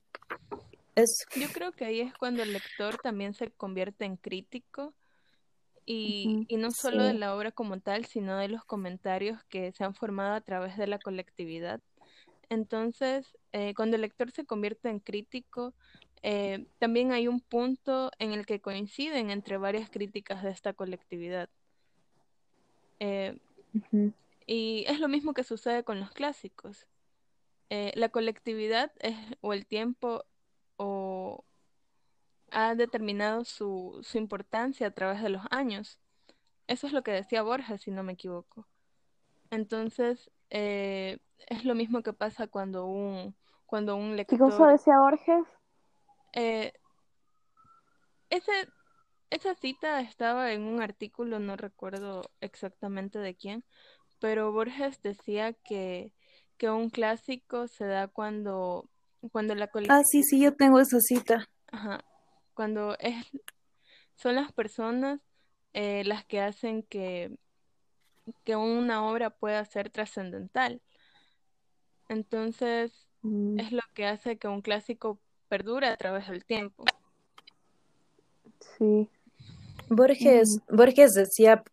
es... 0.95 1.25
Yo 1.35 1.47
creo 1.53 1.71
que 1.71 1.85
ahí 1.85 2.01
es 2.01 2.13
cuando 2.13 2.43
el 2.43 2.53
lector 2.53 2.97
también 3.01 3.33
se 3.33 3.51
convierte 3.51 4.05
en 4.05 4.17
crítico 4.17 4.93
y, 5.85 6.45
y 6.47 6.57
no 6.57 6.71
solo 6.71 7.03
de 7.03 7.13
la 7.13 7.35
obra 7.35 7.51
como 7.51 7.79
tal, 7.79 8.05
sino 8.05 8.37
de 8.37 8.47
los 8.47 8.63
comentarios 8.65 9.43
que 9.45 9.71
se 9.71 9.83
han 9.83 9.93
formado 9.93 10.33
a 10.33 10.41
través 10.41 10.77
de 10.77 10.87
la 10.87 10.99
colectividad. 10.99 11.79
Entonces, 12.49 13.37
eh, 13.51 13.73
cuando 13.75 13.95
el 13.95 14.01
lector 14.01 14.31
se 14.31 14.45
convierte 14.45 14.89
en 14.89 14.99
crítico, 14.99 15.73
eh, 16.23 16.65
también 16.79 17.11
hay 17.11 17.27
un 17.27 17.39
punto 17.39 18.11
en 18.19 18.33
el 18.33 18.45
que 18.45 18.61
coinciden 18.61 19.29
entre 19.29 19.57
varias 19.57 19.89
críticas 19.89 20.43
de 20.43 20.51
esta 20.51 20.73
colectividad. 20.73 21.49
Eh, 22.99 23.37
y 24.47 24.85
es 24.87 24.99
lo 24.99 25.07
mismo 25.07 25.33
que 25.33 25.43
sucede 25.43 25.83
con 25.83 25.99
los 25.99 26.11
clásicos. 26.11 26.87
La 27.69 28.09
colectividad 28.09 28.91
es, 28.99 29.17
o 29.41 29.51
el 29.51 29.65
tiempo 29.65 30.23
o 30.77 31.43
ha 32.51 32.75
determinado 32.75 33.45
su, 33.45 33.99
su 34.03 34.17
importancia 34.17 34.87
a 34.87 34.91
través 34.91 35.21
de 35.21 35.29
los 35.29 35.43
años. 35.51 35.99
Eso 36.67 36.87
es 36.87 36.93
lo 36.93 37.03
que 37.03 37.11
decía 37.11 37.43
Borges, 37.43 37.81
si 37.83 37.91
no 37.91 38.03
me 38.03 38.13
equivoco. 38.13 38.67
Entonces, 39.51 40.31
eh, 40.51 41.19
es 41.47 41.65
lo 41.65 41.75
mismo 41.75 42.03
que 42.03 42.13
pasa 42.13 42.47
cuando 42.47 42.85
un, 42.87 43.35
cuando 43.65 43.95
un 43.95 44.15
¿Qué 44.27 44.37
cosa 44.37 44.67
lector... 44.67 44.71
decía 44.71 44.99
Borges? 44.99 45.45
eh, 46.33 46.71
ese, 48.29 48.51
esa 49.29 49.55
cita 49.55 50.01
estaba 50.01 50.51
en 50.53 50.63
un 50.63 50.81
artículo, 50.81 51.39
no 51.39 51.55
recuerdo 51.57 52.23
exactamente 52.41 53.19
de 53.19 53.35
quién, 53.35 53.63
pero 54.19 54.51
Borges 54.51 55.01
decía 55.01 55.53
que, 55.53 56.13
que 56.57 56.69
un 56.71 56.89
clásico 56.89 57.67
se 57.67 57.85
da 57.85 58.07
cuando, 58.07 58.89
cuando 59.31 59.55
la 59.55 59.67
Ah, 59.67 59.71
colectividad... 59.71 60.05
sí, 60.05 60.21
sí, 60.23 60.39
yo 60.41 60.53
tengo 60.55 60.79
esa 60.79 60.99
cita. 60.99 61.49
Ajá, 61.71 62.03
cuando 62.55 62.97
es, 62.99 63.25
son 64.15 64.35
las 64.35 64.51
personas 64.53 65.21
eh, 65.73 66.03
las 66.05 66.25
que 66.25 66.41
hacen 66.41 66.83
que, 66.83 67.37
que 68.45 68.55
una 68.55 69.05
obra 69.07 69.29
pueda 69.29 69.65
ser 69.65 69.89
trascendental. 69.89 70.81
Entonces, 72.09 73.07
Mm, 73.23 73.57
es 73.57 73.71
lo 73.71 73.81
que 73.93 74.05
hace 74.07 74.37
que 74.37 74.47
un 74.47 74.61
clásico 74.61 75.19
perdure 75.49 75.87
a 75.87 75.97
través 75.97 76.27
del 76.29 76.45
tiempo. 76.45 76.85
sí. 78.77 79.09
Borges, 79.89 80.59
Borges 80.69 81.13
decía 81.13 81.63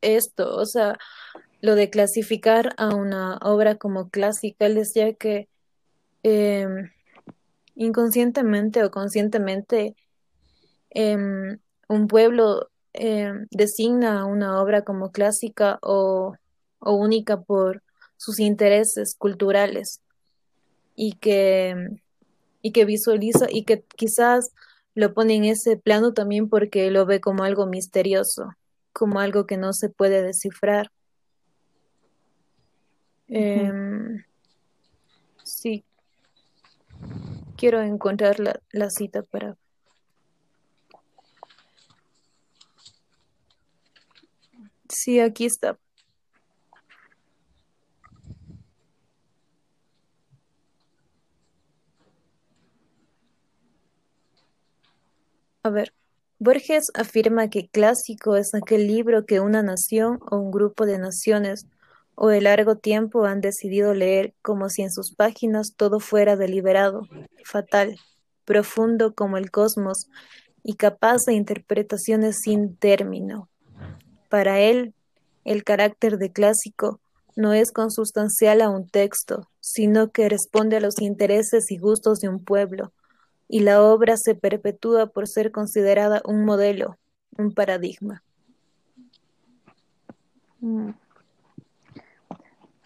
esto, 0.00 0.56
o 0.56 0.66
sea, 0.66 0.98
lo 1.60 1.74
de 1.74 1.90
clasificar 1.90 2.74
a 2.78 2.94
una 2.94 3.38
obra 3.38 3.76
como 3.76 4.10
clásica, 4.10 4.66
él 4.66 4.76
decía 4.76 5.14
que 5.14 5.48
em, 6.22 6.90
inconscientemente 7.76 8.84
o 8.84 8.90
conscientemente 8.90 9.96
em, 10.94 11.58
un 11.88 12.06
pueblo 12.06 12.68
em, 12.92 13.46
designa 13.50 14.26
una 14.26 14.60
obra 14.60 14.82
como 14.82 15.10
clásica 15.12 15.78
o, 15.82 16.34
o 16.78 16.92
única 16.94 17.40
por 17.40 17.82
sus 18.16 18.38
intereses 18.38 19.16
culturales 19.16 20.00
y 20.94 21.14
que, 21.14 21.74
y 22.60 22.72
que 22.72 22.84
visualiza 22.84 23.46
y 23.50 23.64
que 23.64 23.82
quizás 23.96 24.52
lo 24.94 25.14
pone 25.14 25.34
en 25.34 25.44
ese 25.44 25.76
plano 25.76 26.12
también 26.12 26.48
porque 26.48 26.90
lo 26.90 27.06
ve 27.06 27.20
como 27.20 27.44
algo 27.44 27.66
misterioso, 27.66 28.50
como 28.92 29.20
algo 29.20 29.46
que 29.46 29.56
no 29.56 29.72
se 29.72 29.88
puede 29.88 30.22
descifrar. 30.22 30.90
Em, 33.28 34.22
sí, 35.42 35.84
quiero 37.56 37.80
encontrar 37.80 38.38
la, 38.40 38.60
la 38.70 38.90
cita 38.90 39.22
para... 39.22 39.56
Sí, 44.92 45.18
aquí 45.20 45.46
está. 45.46 45.78
A 55.64 55.70
ver, 55.70 55.94
Borges 56.38 56.90
afirma 56.94 57.48
que 57.48 57.68
clásico 57.68 58.36
es 58.36 58.54
aquel 58.54 58.86
libro 58.86 59.26
que 59.26 59.40
una 59.40 59.62
nación 59.62 60.18
o 60.30 60.36
un 60.36 60.50
grupo 60.50 60.86
de 60.86 60.98
naciones 60.98 61.66
o 62.14 62.28
de 62.28 62.40
largo 62.40 62.76
tiempo 62.76 63.24
han 63.24 63.40
decidido 63.40 63.94
leer 63.94 64.34
como 64.42 64.68
si 64.68 64.82
en 64.82 64.90
sus 64.90 65.14
páginas 65.14 65.74
todo 65.76 66.00
fuera 66.00 66.36
deliberado, 66.36 67.02
fatal, 67.44 67.96
profundo 68.44 69.14
como 69.14 69.36
el 69.38 69.50
cosmos 69.50 70.08
y 70.64 70.74
capaz 70.74 71.24
de 71.26 71.34
interpretaciones 71.34 72.40
sin 72.40 72.76
término. 72.76 73.51
Para 74.32 74.60
él, 74.60 74.94
el 75.44 75.62
carácter 75.62 76.16
de 76.16 76.32
clásico 76.32 77.00
no 77.36 77.52
es 77.52 77.70
consustancial 77.70 78.62
a 78.62 78.70
un 78.70 78.88
texto, 78.88 79.50
sino 79.60 80.10
que 80.10 80.30
responde 80.30 80.78
a 80.78 80.80
los 80.80 81.02
intereses 81.02 81.70
y 81.70 81.76
gustos 81.76 82.20
de 82.20 82.30
un 82.30 82.42
pueblo, 82.42 82.94
y 83.46 83.60
la 83.60 83.82
obra 83.82 84.16
se 84.16 84.34
perpetúa 84.34 85.08
por 85.08 85.28
ser 85.28 85.52
considerada 85.52 86.22
un 86.24 86.46
modelo, 86.46 86.96
un 87.36 87.52
paradigma. 87.52 88.22
Mm. 90.60 90.92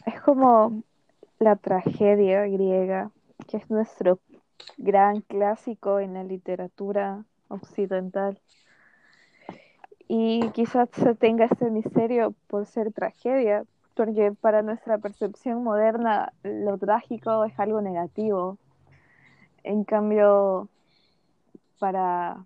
Es 0.04 0.20
como 0.22 0.82
la 1.38 1.54
tragedia 1.54 2.44
griega, 2.48 3.12
que 3.46 3.58
es 3.58 3.70
nuestro 3.70 4.18
gran 4.78 5.20
clásico 5.20 6.00
en 6.00 6.14
la 6.14 6.24
literatura 6.24 7.24
occidental. 7.46 8.40
Y 10.08 10.50
quizás 10.50 10.88
se 10.92 11.14
tenga 11.14 11.46
este 11.46 11.70
misterio 11.70 12.34
por 12.46 12.66
ser 12.66 12.92
tragedia, 12.92 13.64
porque 13.94 14.32
para 14.40 14.62
nuestra 14.62 14.98
percepción 14.98 15.64
moderna 15.64 16.32
lo 16.42 16.78
trágico 16.78 17.44
es 17.44 17.58
algo 17.58 17.80
negativo. 17.80 18.58
En 19.64 19.84
cambio, 19.84 20.68
para 21.78 22.44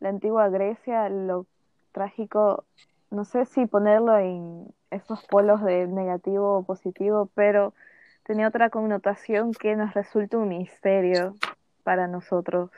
la 0.00 0.08
antigua 0.08 0.48
Grecia 0.48 1.08
lo 1.08 1.46
trágico, 1.92 2.64
no 3.10 3.24
sé 3.24 3.44
si 3.44 3.66
ponerlo 3.66 4.16
en 4.18 4.72
esos 4.90 5.22
polos 5.24 5.62
de 5.62 5.86
negativo 5.86 6.58
o 6.58 6.62
positivo, 6.62 7.28
pero 7.34 7.74
tenía 8.24 8.48
otra 8.48 8.70
connotación 8.70 9.52
que 9.52 9.76
nos 9.76 9.94
resulta 9.94 10.38
un 10.38 10.48
misterio 10.48 11.34
para 11.84 12.08
nosotros. 12.08 12.70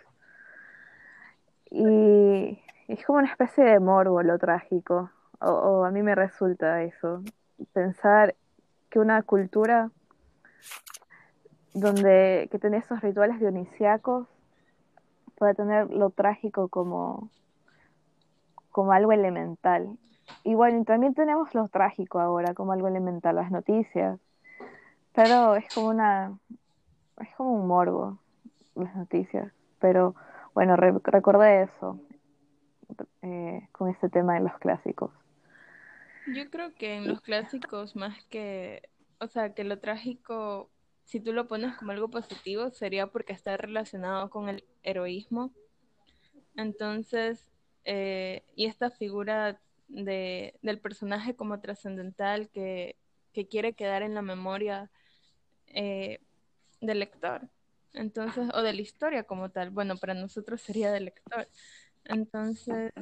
Y 1.71 2.59
es 2.89 3.05
como 3.05 3.19
una 3.19 3.31
especie 3.31 3.65
de 3.65 3.81
morbo 3.81 4.23
lo 4.23 4.39
trágico, 4.39 5.11
o, 5.41 5.85
a 5.85 5.91
mí 5.91 6.03
me 6.03 6.15
resulta 6.15 6.83
eso, 6.83 7.23
pensar 7.73 8.35
que 8.91 8.99
una 8.99 9.23
cultura 9.23 9.91
donde 11.75 12.49
que 12.51 12.59
tiene 12.59 12.79
esos 12.79 13.01
rituales 13.03 13.39
dionisíacos 13.39 14.27
puede 15.37 15.55
tener 15.55 15.91
lo 15.91 16.11
trágico 16.11 16.69
como, 16.69 17.31
como 18.73 18.93
algo 18.93 19.13
elemental. 19.13 19.97
Y 20.43 20.55
bueno, 20.55 20.85
también 20.85 21.15
tenemos 21.15 21.55
lo 21.55 21.69
trágico 21.69 22.19
ahora 22.21 22.55
como 22.55 22.73
algo 22.73 22.89
elemental, 22.89 23.37
las 23.37 23.51
noticias. 23.51 24.19
Pero 25.15 25.55
es 25.57 25.65
como 25.75 25.89
una, 25.89 26.37
es 27.21 27.29
como 27.37 27.53
un 27.53 27.69
morbo, 27.69 28.19
las 28.75 28.97
noticias. 28.97 29.53
Pero 29.79 30.15
bueno, 30.55 30.75
re 30.75 30.93
recordé 31.05 31.63
eso 31.63 32.01
eh, 33.23 33.69
con 33.73 33.91
este 33.91 34.09
tema 34.09 34.35
de 34.35 34.41
los 34.41 34.59
clásicos. 34.59 35.11
Yo 36.35 36.51
creo 36.51 36.75
que 36.75 36.97
en 36.97 37.09
los 37.09 37.21
clásicos 37.21 37.97
más 37.97 38.23
que, 38.27 38.83
o 39.19 39.29
sea, 39.29 39.55
que 39.55 39.65
lo 39.65 39.79
trágico, 39.79 40.71
si 41.05 41.21
tú 41.21 41.33
lo 41.33 41.49
pones 41.49 41.75
como 41.77 41.93
algo 41.93 42.09
positivo, 42.11 42.71
sería 42.71 43.07
porque 43.07 43.33
está 43.33 43.57
relacionado 43.57 44.29
con 44.29 44.49
el 44.49 44.65
heroísmo. 44.83 45.53
Entonces, 46.55 47.51
eh, 47.85 48.43
y 48.55 48.67
esta 48.67 48.91
figura 48.91 49.59
de, 49.89 50.59
del 50.61 50.81
personaje 50.81 51.35
como 51.35 51.61
trascendental 51.61 52.51
que, 52.51 52.97
que 53.33 53.49
quiere 53.49 53.73
quedar 53.73 54.03
en 54.03 54.15
la 54.15 54.23
memoria 54.23 54.91
eh, 55.69 56.21
del 56.81 57.01
lector. 57.01 57.49
Entonces, 57.95 58.51
o 58.55 58.63
de 58.63 58.73
la 58.73 58.81
historia 58.81 59.25
como 59.25 59.51
tal. 59.51 59.71
Bueno, 59.71 59.97
para 59.97 60.15
nosotros 60.15 60.61
sería 60.61 60.93
del 60.93 61.07
lector. 61.07 61.49
Entonces, 62.05 62.93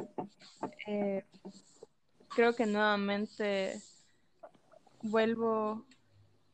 eh, 0.86 1.24
creo 2.34 2.54
que 2.54 2.66
nuevamente 2.66 3.80
vuelvo 5.02 5.84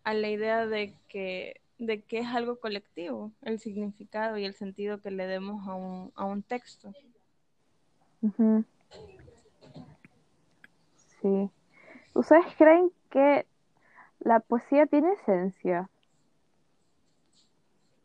a 0.05 0.15
la 0.15 0.29
idea 0.29 0.67
de 0.67 0.95
que, 1.09 1.61
de 1.79 2.03
que 2.03 2.19
es 2.19 2.27
algo 2.27 2.61
colectivo, 2.61 3.33
el 3.43 3.59
significado 3.59 4.37
y 4.39 4.45
el 4.45 4.55
sentido 4.55 5.01
que 5.01 5.11
le 5.11 5.27
demos 5.27 5.67
a 5.67 5.75
un, 5.75 6.13
a 6.15 6.25
un 6.25 6.43
texto. 6.43 6.93
Sí. 11.21 11.51
¿Ustedes 12.15 12.47
creen 12.57 12.93
que 13.11 13.47
la 14.21 14.41
poesía 14.41 14.87
tiene 14.87 15.13
esencia? 15.15 15.89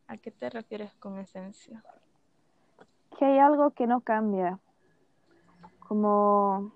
¿A 0.08 0.18
qué 0.18 0.32
te 0.32 0.50
refieres 0.50 0.94
con 0.96 1.20
esencia? 1.20 1.84
Que 3.18 3.26
hay 3.26 3.40
algo 3.40 3.72
que 3.72 3.88
no 3.88 4.02
cambia, 4.02 4.60
como 5.80 6.72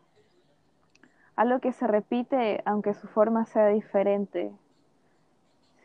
algo 1.36 1.60
que 1.60 1.72
se 1.72 1.88
repite 1.88 2.62
aunque 2.66 2.94
su 2.94 3.08
forma 3.08 3.46
sea 3.46 3.68
diferente, 3.68 4.52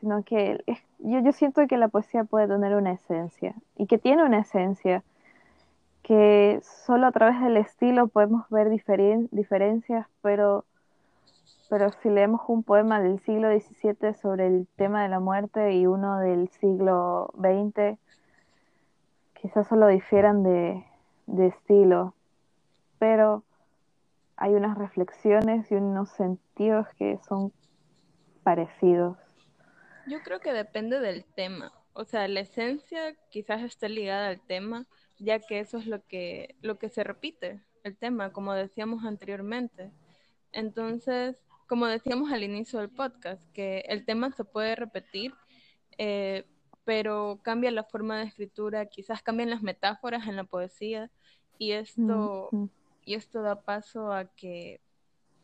sino 0.00 0.22
que 0.22 0.62
yo, 0.98 1.20
yo 1.20 1.32
siento 1.32 1.66
que 1.66 1.76
la 1.76 1.88
poesía 1.88 2.24
puede 2.24 2.48
tener 2.48 2.74
una 2.74 2.92
esencia 2.92 3.54
y 3.76 3.86
que 3.86 3.98
tiene 3.98 4.24
una 4.24 4.40
esencia 4.40 5.02
que 6.06 6.60
solo 6.62 7.08
a 7.08 7.12
través 7.12 7.40
del 7.40 7.56
estilo 7.56 8.06
podemos 8.06 8.48
ver 8.48 8.70
diferencias, 8.70 10.06
pero, 10.22 10.64
pero 11.68 11.90
si 12.00 12.10
leemos 12.10 12.42
un 12.46 12.62
poema 12.62 13.00
del 13.00 13.18
siglo 13.18 13.48
XVII 13.48 14.14
sobre 14.14 14.46
el 14.46 14.68
tema 14.76 15.02
de 15.02 15.08
la 15.08 15.18
muerte 15.18 15.72
y 15.74 15.86
uno 15.88 16.20
del 16.20 16.48
siglo 16.48 17.32
XX, 17.34 17.98
quizás 19.40 19.68
solo 19.68 19.88
difieran 19.88 20.42
de, 20.42 20.84
estilo, 21.46 22.14
pero 22.98 23.44
hay 24.36 24.54
unas 24.54 24.76
reflexiones 24.76 25.70
y 25.70 25.74
unos 25.74 26.10
sentidos 26.10 26.86
que 26.98 27.18
son 27.28 27.52
parecidos. 28.42 29.16
Yo 30.06 30.20
creo 30.22 30.40
que 30.40 30.52
depende 30.52 31.00
del 31.00 31.24
tema. 31.24 31.72
O 31.94 32.04
sea, 32.04 32.28
la 32.28 32.40
esencia 32.40 33.16
quizás 33.30 33.62
esté 33.62 33.88
ligada 33.88 34.28
al 34.28 34.40
tema, 34.40 34.86
ya 35.18 35.40
que 35.40 35.60
eso 35.60 35.78
es 35.78 35.86
lo 35.86 36.04
que, 36.06 36.54
lo 36.60 36.78
que 36.78 36.88
se 36.88 37.02
repite, 37.02 37.60
el 37.82 37.96
tema, 37.96 38.32
como 38.32 38.52
decíamos 38.52 39.04
anteriormente. 39.04 39.90
Entonces, 40.52 41.36
como 41.66 41.86
decíamos 41.86 42.32
al 42.32 42.42
inicio 42.42 42.78
del 42.78 42.90
podcast, 42.90 43.42
que 43.52 43.84
el 43.88 44.04
tema 44.04 44.30
se 44.30 44.44
puede 44.44 44.76
repetir, 44.76 45.34
eh, 45.98 46.44
pero 46.86 47.40
cambia 47.42 47.72
la 47.72 47.82
forma 47.82 48.16
de 48.16 48.26
escritura, 48.26 48.86
quizás 48.86 49.20
cambian 49.20 49.50
las 49.50 49.60
metáforas 49.60 50.28
en 50.28 50.36
la 50.36 50.44
poesía, 50.44 51.10
y 51.58 51.72
esto, 51.72 52.48
y 53.04 53.14
esto 53.14 53.42
da 53.42 53.60
paso 53.60 54.12
a 54.12 54.26
que, 54.26 54.80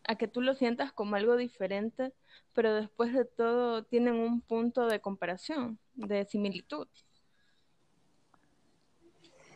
a 0.04 0.14
que 0.14 0.28
tú 0.28 0.40
lo 0.40 0.54
sientas 0.54 0.92
como 0.92 1.16
algo 1.16 1.36
diferente, 1.36 2.12
pero 2.54 2.72
después 2.74 3.12
de 3.12 3.24
todo 3.24 3.82
tienen 3.82 4.14
un 4.14 4.40
punto 4.40 4.86
de 4.86 5.00
comparación, 5.00 5.80
de 5.94 6.24
similitud. 6.26 6.86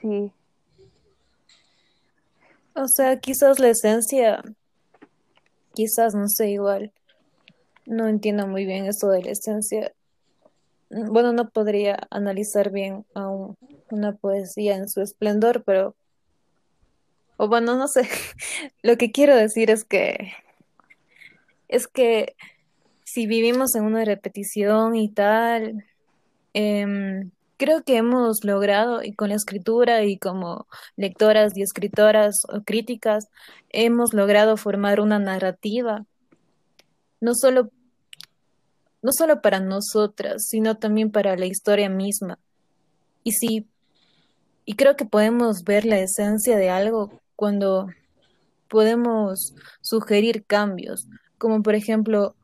Sí. 0.01 0.33
O 2.75 2.89
sea, 2.89 3.21
quizás 3.21 3.61
la 3.61 3.69
esencia, 3.69 4.43
quizás 5.73 6.17
no 6.17 6.29
sé 6.29 6.51
igual. 6.51 6.93
No 7.85 8.09
entiendo 8.09 8.49
muy 8.49 8.67
bien 8.67 8.87
eso 8.87 9.09
de 9.09 9.23
la 9.23 9.31
esencia. 9.31 9.93
Bueno, 10.91 11.33
no 11.33 11.49
podría 11.49 11.99
analizar 12.11 12.71
bien 12.71 13.05
aún 13.15 13.57
una 13.91 14.13
poesía 14.13 14.77
en 14.77 14.89
su 14.89 15.01
esplendor, 15.01 15.63
pero 15.65 15.95
o 17.37 17.49
bueno, 17.49 17.77
no 17.77 17.89
sé. 17.89 18.09
Lo 18.83 18.97
que 18.97 19.13
quiero 19.13 19.37
decir 19.37 19.71
es 19.71 19.85
que 19.85 20.33
es 21.69 21.89
que 21.89 22.37
si 23.05 23.27
vivimos 23.27 23.75
en 23.75 23.85
una 23.85 24.05
repetición 24.05 24.95
y 24.95 25.09
tal, 25.09 25.85
em, 26.55 27.31
creo 27.57 27.83
que 27.85 27.97
hemos 27.97 28.45
logrado, 28.45 29.03
y 29.03 29.15
con 29.15 29.31
la 29.31 29.37
escritura 29.37 30.05
y 30.05 30.19
como 30.19 30.67
lectoras 30.97 31.57
y 31.57 31.63
escritoras 31.63 32.43
o 32.49 32.63
críticas, 32.63 33.29
hemos 33.71 34.15
logrado 34.15 34.57
formar 34.57 35.01
una 35.01 35.19
narrativa, 35.19 36.05
no 37.21 37.35
solo, 37.35 37.71
no 39.07 39.13
solo 39.13 39.41
para 39.41 39.61
nosotras, 39.61 40.47
sino 40.49 40.79
también 40.79 41.13
para 41.13 41.37
la 41.37 41.47
historia 41.47 41.89
misma. 41.89 42.41
Y 43.23 43.31
sí, 43.35 43.69
y 44.65 44.75
creo 44.75 44.97
que 44.97 45.05
podemos 45.05 45.63
ver 45.63 45.85
la 45.85 46.01
esencia 46.01 46.57
de 46.57 46.71
algo 46.71 47.13
cuando 47.37 47.87
podemos 48.67 49.55
sugerir 49.81 50.45
cambios, 50.45 51.07
como 51.39 51.63
por 51.63 51.77
ejemplo 51.77 52.35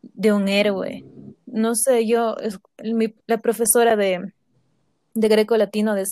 de 0.00 0.32
un 0.32 0.46
héroe. 0.46 1.04
No 1.44 1.74
sé, 1.74 2.06
yo, 2.06 2.36
la 3.26 3.38
profesora 3.38 3.96
de, 3.96 4.32
de 5.14 5.28
greco 5.28 5.56
latino 5.56 5.96
de, 5.96 6.04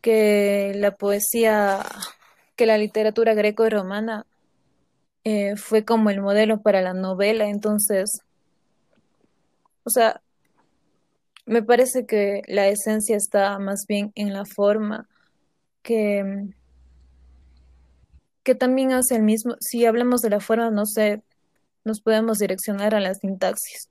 que 0.00 0.72
la 0.74 0.96
poesía, 0.96 1.86
que 2.56 2.66
la 2.66 2.76
literatura 2.76 3.34
greco-romana 3.34 4.26
eh, 5.24 5.56
fue 5.56 5.84
como 5.84 6.10
el 6.10 6.20
modelo 6.20 6.60
para 6.60 6.82
la 6.82 6.94
novela, 6.94 7.48
entonces, 7.48 8.20
o 9.84 9.90
sea, 9.90 10.20
me 11.46 11.62
parece 11.62 12.06
que 12.06 12.42
la 12.46 12.68
esencia 12.68 13.16
está 13.16 13.58
más 13.58 13.86
bien 13.86 14.12
en 14.14 14.32
la 14.32 14.44
forma 14.44 15.08
que, 15.82 16.48
que 18.42 18.54
también 18.54 18.92
hace 18.92 19.16
el 19.16 19.22
mismo, 19.22 19.56
si 19.60 19.84
hablamos 19.86 20.20
de 20.22 20.30
la 20.30 20.40
forma, 20.40 20.70
no 20.70 20.86
sé, 20.86 21.22
nos 21.84 22.00
podemos 22.00 22.38
direccionar 22.38 22.94
a 22.94 23.00
la 23.00 23.14
sintaxis. 23.14 23.90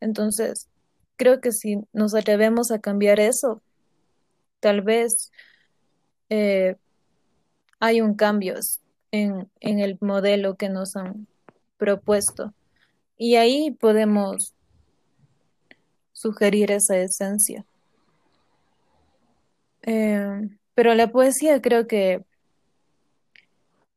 Entonces, 0.00 0.68
creo 1.16 1.40
que 1.40 1.52
si 1.52 1.78
nos 1.92 2.14
atrevemos 2.14 2.70
a 2.70 2.80
cambiar 2.80 3.20
eso, 3.20 3.62
tal 4.60 4.82
vez 4.82 5.30
eh, 6.30 6.76
hay 7.80 8.00
un 8.00 8.14
cambio 8.14 8.54
en, 9.12 9.48
en 9.60 9.78
el 9.78 9.96
modelo 10.00 10.56
que 10.56 10.68
nos 10.68 10.96
han 10.96 11.28
propuesto. 11.76 12.52
Y 13.16 13.36
ahí 13.36 13.70
podemos 13.70 14.54
sugerir 16.12 16.72
esa 16.72 16.96
esencia. 16.96 17.64
Eh, 19.82 20.48
pero 20.74 20.94
la 20.94 21.10
poesía 21.10 21.60
creo 21.60 21.86
que 21.86 22.24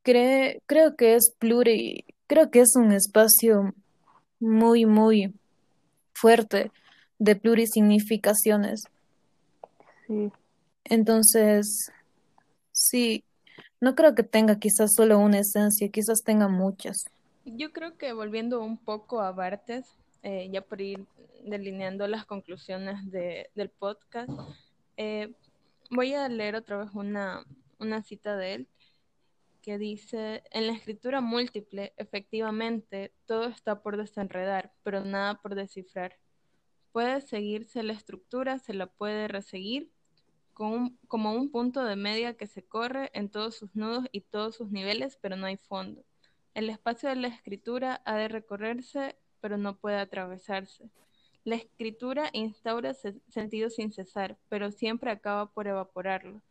creo 0.03 0.95
que 0.95 1.15
es 1.15 1.33
pluri, 1.39 2.05
creo 2.27 2.51
que 2.51 2.61
es 2.61 2.75
un 2.75 2.91
espacio 2.91 3.73
muy, 4.39 4.85
muy 4.85 5.33
fuerte 6.13 6.71
de 7.17 7.35
plurisignificaciones. 7.35 8.83
Sí. 10.07 10.31
Entonces, 10.83 11.91
sí, 12.71 13.23
no 13.85 13.93
creo 13.93 14.15
que 14.15 14.23
tenga 14.23 14.57
quizás 14.57 14.95
solo 14.95 15.19
una 15.19 15.37
esencia, 15.37 15.87
quizás 15.89 16.23
tenga 16.23 16.47
muchas. 16.47 17.05
Yo 17.45 17.71
creo 17.71 17.99
que 17.99 18.13
volviendo 18.13 18.63
un 18.63 18.79
poco 18.79 19.21
a 19.21 19.31
Bartes, 19.31 19.85
eh, 20.23 20.49
ya 20.51 20.61
por 20.61 20.81
ir 20.81 21.05
delineando 21.43 22.07
las 22.07 22.25
conclusiones 22.25 23.11
de, 23.11 23.51
del 23.53 23.69
podcast, 23.69 24.31
eh, 24.97 25.35
voy 25.91 26.15
a 26.15 26.27
leer 26.27 26.55
otra 26.55 26.77
vez 26.77 26.89
una, 26.95 27.45
una 27.77 28.01
cita 28.01 28.35
de 28.35 28.55
él 28.55 28.67
que 29.61 29.77
dice, 29.77 30.41
en 30.49 30.65
la 30.65 30.73
escritura 30.73 31.21
múltiple, 31.21 31.93
efectivamente, 31.97 33.13
todo 33.27 33.45
está 33.45 33.83
por 33.83 33.97
desenredar, 33.97 34.73
pero 34.81 35.05
nada 35.05 35.39
por 35.39 35.53
descifrar. 35.53 36.17
Puede 36.91 37.21
seguirse 37.21 37.83
la 37.83 37.93
estructura, 37.93 38.57
se 38.57 38.73
la 38.73 38.87
puede 38.87 39.27
reseguir 39.27 39.91
como 40.55 41.33
un 41.33 41.51
punto 41.51 41.83
de 41.83 41.95
media 41.95 42.35
que 42.35 42.47
se 42.47 42.63
corre 42.63 43.11
en 43.13 43.29
todos 43.29 43.55
sus 43.55 43.75
nudos 43.75 44.05
y 44.11 44.21
todos 44.21 44.55
sus 44.55 44.71
niveles, 44.71 45.17
pero 45.21 45.35
no 45.35 45.45
hay 45.45 45.57
fondo. 45.57 46.03
El 46.55 46.69
espacio 46.69 47.09
de 47.09 47.17
la 47.17 47.27
escritura 47.27 48.01
ha 48.05 48.15
de 48.15 48.29
recorrerse, 48.29 49.17
pero 49.41 49.57
no 49.57 49.77
puede 49.77 49.97
atravesarse. 49.97 50.89
La 51.43 51.55
escritura 51.55 52.29
instaura 52.33 52.93
sentido 53.27 53.69
sin 53.69 53.91
cesar, 53.91 54.37
pero 54.49 54.71
siempre 54.71 55.11
acaba 55.11 55.51
por 55.51 55.67
evaporarlo. 55.67 56.41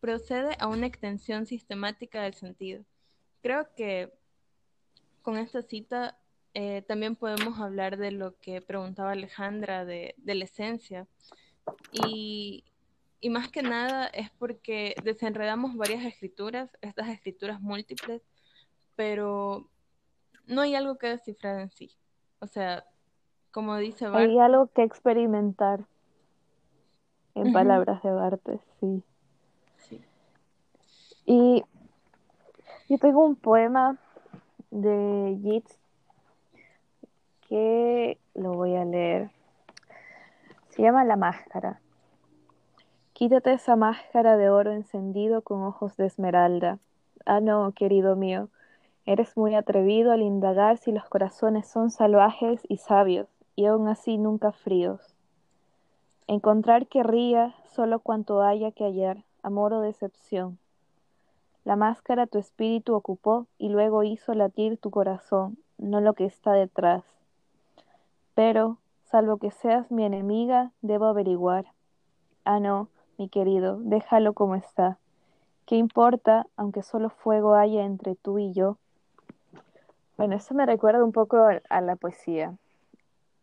Procede 0.00 0.56
a 0.58 0.68
una 0.68 0.86
extensión 0.86 1.44
sistemática 1.44 2.22
del 2.22 2.34
sentido. 2.34 2.84
Creo 3.42 3.74
que 3.74 4.12
con 5.20 5.36
esta 5.36 5.62
cita 5.62 6.18
eh, 6.54 6.82
también 6.86 7.16
podemos 7.16 7.58
hablar 7.58 7.96
de 7.96 8.12
lo 8.12 8.38
que 8.38 8.60
preguntaba 8.60 9.12
Alejandra 9.12 9.84
de, 9.84 10.14
la 10.24 10.44
esencia. 10.44 11.06
Y, 11.92 12.64
y, 13.22 13.30
más 13.30 13.48
que 13.50 13.62
nada 13.62 14.06
es 14.08 14.30
porque 14.30 14.94
desenredamos 15.02 15.76
varias 15.76 16.04
escrituras, 16.04 16.70
estas 16.80 17.08
escrituras 17.08 17.60
múltiples, 17.60 18.22
pero 18.96 19.68
no 20.46 20.60
hay 20.60 20.74
algo 20.74 20.98
que 20.98 21.08
descifrar 21.08 21.60
en 21.60 21.70
sí. 21.70 21.90
O 22.40 22.46
sea, 22.46 22.84
como 23.50 23.76
dice 23.76 24.06
Hay 24.06 24.36
Bart, 24.36 24.52
algo 24.52 24.66
que 24.68 24.82
experimentar, 24.82 25.86
en 27.34 27.52
palabras 27.52 28.02
de 28.02 28.10
Bartes, 28.10 28.60
sí. 28.80 29.02
sí. 29.78 30.04
Y 31.24 31.64
yo 32.88 32.98
tengo 32.98 33.24
un 33.24 33.36
poema 33.36 33.96
de 34.70 35.38
Yeats 35.40 35.78
que 37.48 38.18
lo 38.34 38.52
voy 38.54 38.76
a 38.76 38.84
leer. 38.84 39.30
Se 40.70 40.82
llama 40.82 41.04
La 41.04 41.16
Máscara. 41.16 41.81
Quítate 43.22 43.52
esa 43.52 43.76
máscara 43.76 44.36
de 44.36 44.50
oro 44.50 44.72
encendido 44.72 45.42
con 45.42 45.62
ojos 45.62 45.96
de 45.96 46.06
esmeralda. 46.06 46.80
Ah, 47.24 47.38
no, 47.38 47.70
querido 47.70 48.16
mío, 48.16 48.48
eres 49.06 49.36
muy 49.36 49.54
atrevido 49.54 50.10
al 50.10 50.22
indagar 50.22 50.76
si 50.78 50.90
los 50.90 51.08
corazones 51.08 51.68
son 51.68 51.92
salvajes 51.92 52.62
y 52.68 52.78
sabios, 52.78 53.28
y 53.54 53.66
aún 53.66 53.86
así 53.86 54.18
nunca 54.18 54.50
fríos. 54.50 55.14
Encontrar 56.26 56.88
querría 56.88 57.54
solo 57.64 58.00
cuanto 58.00 58.42
haya 58.42 58.72
que 58.72 58.82
hallar, 58.82 59.18
amor 59.44 59.72
o 59.72 59.82
decepción. 59.82 60.58
La 61.62 61.76
máscara 61.76 62.26
tu 62.26 62.38
espíritu 62.38 62.96
ocupó 62.96 63.46
y 63.56 63.68
luego 63.68 64.02
hizo 64.02 64.34
latir 64.34 64.78
tu 64.78 64.90
corazón, 64.90 65.58
no 65.78 66.00
lo 66.00 66.14
que 66.14 66.24
está 66.24 66.54
detrás. 66.54 67.04
Pero, 68.34 68.78
salvo 69.04 69.36
que 69.36 69.52
seas 69.52 69.92
mi 69.92 70.04
enemiga, 70.04 70.72
debo 70.80 71.04
averiguar. 71.04 71.66
Ah, 72.44 72.58
no, 72.58 72.88
mi 73.18 73.28
querido, 73.28 73.78
déjalo 73.80 74.32
como 74.32 74.54
está. 74.54 74.98
¿Qué 75.66 75.76
importa, 75.76 76.46
aunque 76.56 76.82
solo 76.82 77.10
fuego 77.10 77.54
haya 77.54 77.84
entre 77.84 78.14
tú 78.16 78.38
y 78.38 78.52
yo? 78.52 78.78
Bueno, 80.16 80.36
eso 80.36 80.54
me 80.54 80.66
recuerda 80.66 81.04
un 81.04 81.12
poco 81.12 81.36
a- 81.68 81.80
la 81.80 81.96
poesía 81.96 82.54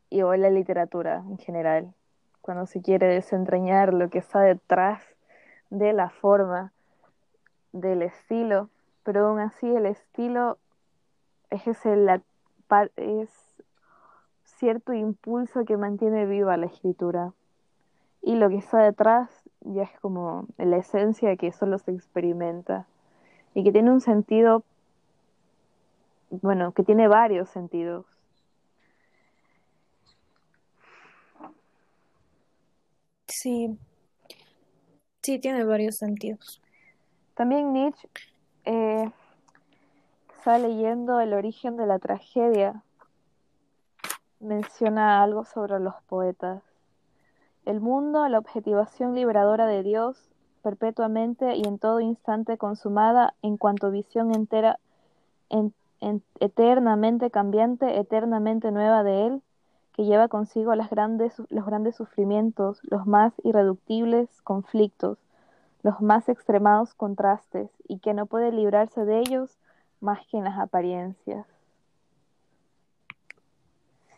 y 0.09 0.21
o 0.21 0.35
la 0.35 0.49
literatura 0.49 1.23
en 1.27 1.37
general, 1.37 1.93
cuando 2.41 2.65
se 2.65 2.81
quiere 2.81 3.07
desentrañar 3.07 3.93
lo 3.93 4.09
que 4.09 4.19
está 4.19 4.41
detrás 4.41 5.03
de 5.69 5.93
la 5.93 6.09
forma, 6.09 6.71
del 7.71 8.01
estilo, 8.01 8.69
pero 9.03 9.27
aún 9.27 9.39
así 9.39 9.67
el 9.67 9.85
estilo 9.85 10.57
es 11.49 11.67
ese 11.67 11.95
es 12.95 13.29
cierto 14.43 14.93
impulso 14.93 15.65
que 15.65 15.77
mantiene 15.77 16.25
viva 16.25 16.57
la 16.57 16.65
escritura. 16.65 17.33
Y 18.21 18.35
lo 18.35 18.49
que 18.49 18.57
está 18.57 18.79
detrás 18.79 19.29
ya 19.61 19.83
es 19.83 19.99
como 19.99 20.45
la 20.57 20.77
esencia 20.77 21.35
que 21.35 21.51
solo 21.51 21.77
se 21.79 21.91
experimenta 21.91 22.87
y 23.53 23.63
que 23.63 23.71
tiene 23.71 23.91
un 23.91 24.01
sentido, 24.01 24.63
bueno, 26.29 26.71
que 26.73 26.83
tiene 26.83 27.07
varios 27.07 27.49
sentidos. 27.49 28.05
Sí, 33.27 33.77
sí, 35.21 35.39
tiene 35.39 35.63
varios 35.63 35.97
sentidos. 35.97 36.61
También 37.35 37.71
Nietzsche 37.71 38.09
eh, 38.65 39.11
está 40.35 40.57
leyendo 40.57 41.19
El 41.19 41.33
origen 41.33 41.77
de 41.77 41.85
la 41.85 41.99
tragedia. 41.99 42.83
Menciona 44.39 45.21
algo 45.21 45.45
sobre 45.45 45.79
los 45.79 45.95
poetas. 46.03 46.68
El 47.69 47.81
mundo, 47.81 48.27
la 48.29 48.39
objetivación 48.39 49.13
liberadora 49.13 49.67
de 49.67 49.83
Dios, 49.83 50.17
perpetuamente 50.63 51.55
y 51.55 51.61
en 51.67 51.77
todo 51.77 51.99
instante 51.99 52.57
consumada 52.57 53.35
en 53.43 53.57
cuanto 53.57 53.91
visión 53.91 54.33
entera, 54.33 54.79
en- 55.51 55.71
en- 56.01 56.23
eternamente 56.39 57.29
cambiante, 57.29 57.99
eternamente 57.99 58.71
nueva 58.71 59.03
de 59.03 59.27
Él, 59.27 59.41
que 59.93 60.05
lleva 60.05 60.29
consigo 60.29 60.73
grandes, 60.89 61.35
los 61.49 61.63
grandes 61.63 61.95
sufrimientos, 61.95 62.79
los 62.89 63.05
más 63.05 63.33
irreductibles 63.43 64.41
conflictos, 64.41 65.19
los 65.83 66.01
más 66.01 66.27
extremados 66.27 66.95
contrastes, 66.95 67.69
y 67.87 67.99
que 67.99 68.15
no 68.15 68.25
puede 68.25 68.51
librarse 68.51 69.05
de 69.05 69.19
ellos 69.19 69.59
más 70.01 70.25
que 70.25 70.37
en 70.37 70.45
las 70.45 70.57
apariencias. 70.57 71.45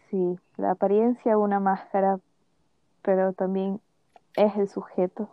Sí, 0.09 0.39
la 0.55 0.71
apariencia 0.71 1.37
una 1.37 1.59
máscara, 1.59 2.21
pero 3.01 3.33
también 3.33 3.81
es 4.35 4.55
el 4.55 4.69
sujeto. 4.69 5.29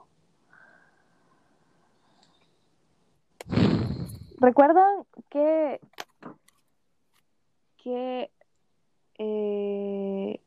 ¿Recuerdan 4.40 5.04
que, 5.30 5.80
que 7.82 8.30
eh, 9.18 10.40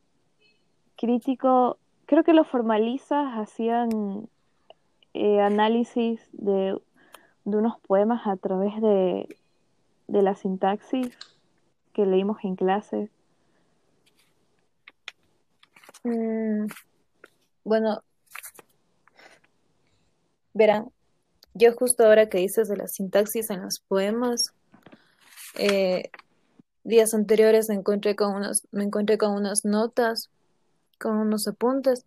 crítico, 0.96 1.78
creo 2.06 2.24
que 2.24 2.34
los 2.34 2.48
formalistas 2.48 3.34
hacían 3.38 4.30
eh, 5.14 5.42
análisis 5.42 6.22
de, 6.32 6.80
de 7.44 7.58
unos 7.58 7.80
poemas 7.82 8.26
a 8.28 8.38
través 8.38 8.80
de, 8.82 9.38
de 10.08 10.22
la 10.22 10.36
sintaxis 10.36 11.18
que 11.94 12.06
leímos 12.06 12.38
en 12.44 12.56
clase? 12.56 13.10
Mm, 16.04 16.68
bueno, 17.64 18.03
verán, 20.53 20.91
yo 21.53 21.74
justo 21.74 22.05
ahora 22.05 22.30
que 22.30 22.39
dices 22.39 22.68
de 22.68 22.78
la 22.78 22.88
sintaxis 22.88 23.49
en 23.49 23.62
los 23.62 23.80
poemas, 23.80 24.53
eh, 25.55 26.12
días 26.84 27.14
anteriores 27.14 27.70
me 27.70 27.76
encontré 27.76 28.16
con 28.16 28.36
unas, 28.36 28.68
me 28.72 28.84
encontré 28.84 29.18
con 29.18 29.34
unas 29.34 29.66
notas, 29.66 30.30
con 30.99 31.18
unos 31.18 31.47
apuntes 31.47 32.05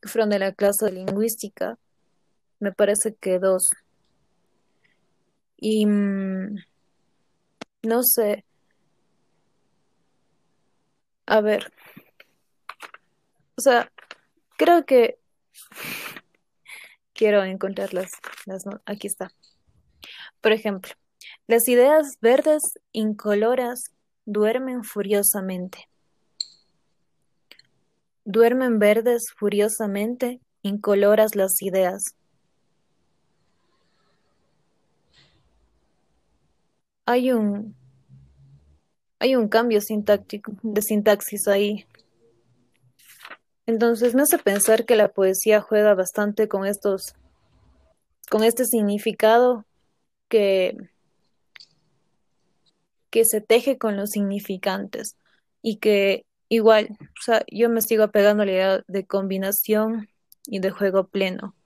que 0.00 0.08
fueron 0.08 0.30
de 0.30 0.38
la 0.38 0.52
clase 0.52 0.86
de 0.86 0.92
lingüística, 0.92 1.78
me 2.60 2.72
parece 2.72 3.14
que 3.14 3.38
dos. 3.38 3.70
Y 5.58 5.86
mm, 5.86 6.56
no 7.82 8.02
sé, 8.02 8.44
a 11.26 11.40
ver, 11.40 11.72
o 13.56 13.60
sea, 13.60 13.90
creo 14.56 14.84
que 14.84 15.18
quiero 17.12 17.42
encontrar 17.44 17.94
las, 17.94 18.10
aquí 18.84 19.06
está. 19.06 19.30
Por 20.40 20.52
ejemplo, 20.52 20.92
las 21.46 21.68
ideas 21.68 22.18
verdes 22.20 22.62
incoloras 22.92 23.90
duermen 24.24 24.84
furiosamente. 24.84 25.88
Duermen 28.24 28.78
verdes 28.78 29.24
furiosamente, 29.36 30.40
incoloras 30.62 31.36
las 31.36 31.62
ideas. 31.62 32.02
Hay 37.06 37.30
un, 37.30 37.76
hay 39.20 39.36
un 39.36 39.48
cambio 39.48 39.80
sintáctico, 39.80 40.52
de 40.62 40.82
sintaxis 40.82 41.46
ahí. 41.46 41.86
Entonces 43.66 44.14
me 44.14 44.22
hace 44.22 44.38
pensar 44.38 44.84
que 44.86 44.94
la 44.94 45.08
poesía 45.08 45.60
juega 45.60 45.94
bastante 45.94 46.48
con 46.48 46.64
estos, 46.66 47.14
con 48.30 48.44
este 48.44 48.64
significado 48.64 49.64
que, 50.28 50.76
que 53.10 53.24
se 53.24 53.40
teje 53.40 53.76
con 53.76 53.96
los 53.96 54.10
significantes 54.10 55.16
y 55.62 55.76
que 55.76 56.24
igual, 56.48 56.96
o 57.00 57.22
sea, 57.22 57.44
yo 57.50 57.68
me 57.68 57.82
sigo 57.82 58.04
apegando 58.04 58.44
a 58.44 58.46
la 58.46 58.52
idea 58.52 58.84
de 58.86 59.04
combinación 59.04 60.08
y 60.46 60.60
de 60.60 60.70
juego 60.70 61.08
pleno, 61.08 61.56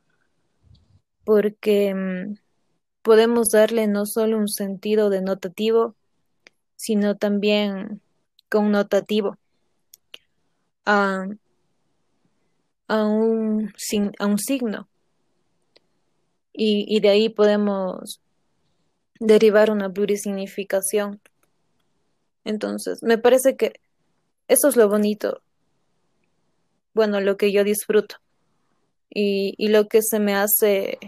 porque 1.24 1.94
mm, 1.94 2.38
podemos 3.02 3.50
darle 3.50 3.86
no 3.88 4.06
solo 4.06 4.38
un 4.38 4.48
sentido 4.48 5.10
denotativo, 5.10 5.96
sino 6.76 7.16
también 7.16 8.00
connotativo. 8.48 9.36
A, 10.86 11.26
a 12.90 13.06
un, 13.06 13.72
a 14.18 14.26
un 14.26 14.38
signo. 14.38 14.88
Y, 16.52 16.84
y 16.88 16.98
de 16.98 17.08
ahí 17.08 17.28
podemos 17.28 18.20
derivar 19.20 19.70
una 19.70 19.92
plurisignificación. 19.92 21.20
Entonces, 22.44 22.98
me 23.02 23.16
parece 23.16 23.56
que 23.56 23.80
eso 24.48 24.68
es 24.68 24.76
lo 24.76 24.88
bonito, 24.88 25.40
bueno, 26.92 27.20
lo 27.20 27.36
que 27.36 27.52
yo 27.52 27.62
disfruto 27.62 28.16
y, 29.08 29.54
y 29.56 29.68
lo 29.68 29.86
que 29.86 30.00
se 30.02 30.18
me 30.18 30.34
hace, 30.34 30.98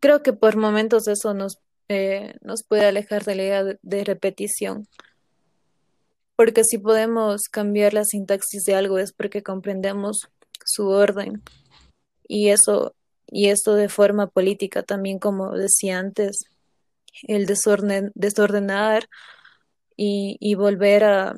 creo 0.00 0.22
que 0.22 0.32
por 0.32 0.56
momentos 0.56 1.08
eso 1.08 1.34
nos, 1.34 1.58
eh, 1.88 2.36
nos 2.40 2.62
puede 2.66 2.86
alejar 2.86 3.24
de 3.24 3.34
la 3.34 3.42
idea 3.42 3.64
de, 3.64 3.78
de 3.82 4.04
repetición, 4.04 4.88
porque 6.36 6.64
si 6.64 6.78
podemos 6.78 7.42
cambiar 7.50 7.92
la 7.92 8.04
sintaxis 8.04 8.62
de 8.64 8.76
algo 8.76 8.98
es 8.98 9.12
porque 9.12 9.42
comprendemos 9.42 10.30
su 10.68 10.88
orden 10.88 11.42
y 12.26 12.50
eso, 12.50 12.94
y 13.26 13.48
esto 13.48 13.74
de 13.74 13.88
forma 13.88 14.28
política 14.28 14.82
también, 14.82 15.18
como 15.18 15.52
decía 15.52 15.98
antes, 15.98 16.44
el 17.22 17.46
desorden, 17.46 18.12
desordenar 18.14 19.08
y, 19.96 20.54
volver 20.54 21.04
a, 21.04 21.34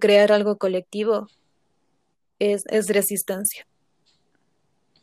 crear 0.00 0.32
algo 0.32 0.56
colectivo 0.58 1.28
es, 2.38 2.62
es 2.66 2.88
resistencia. 2.88 3.66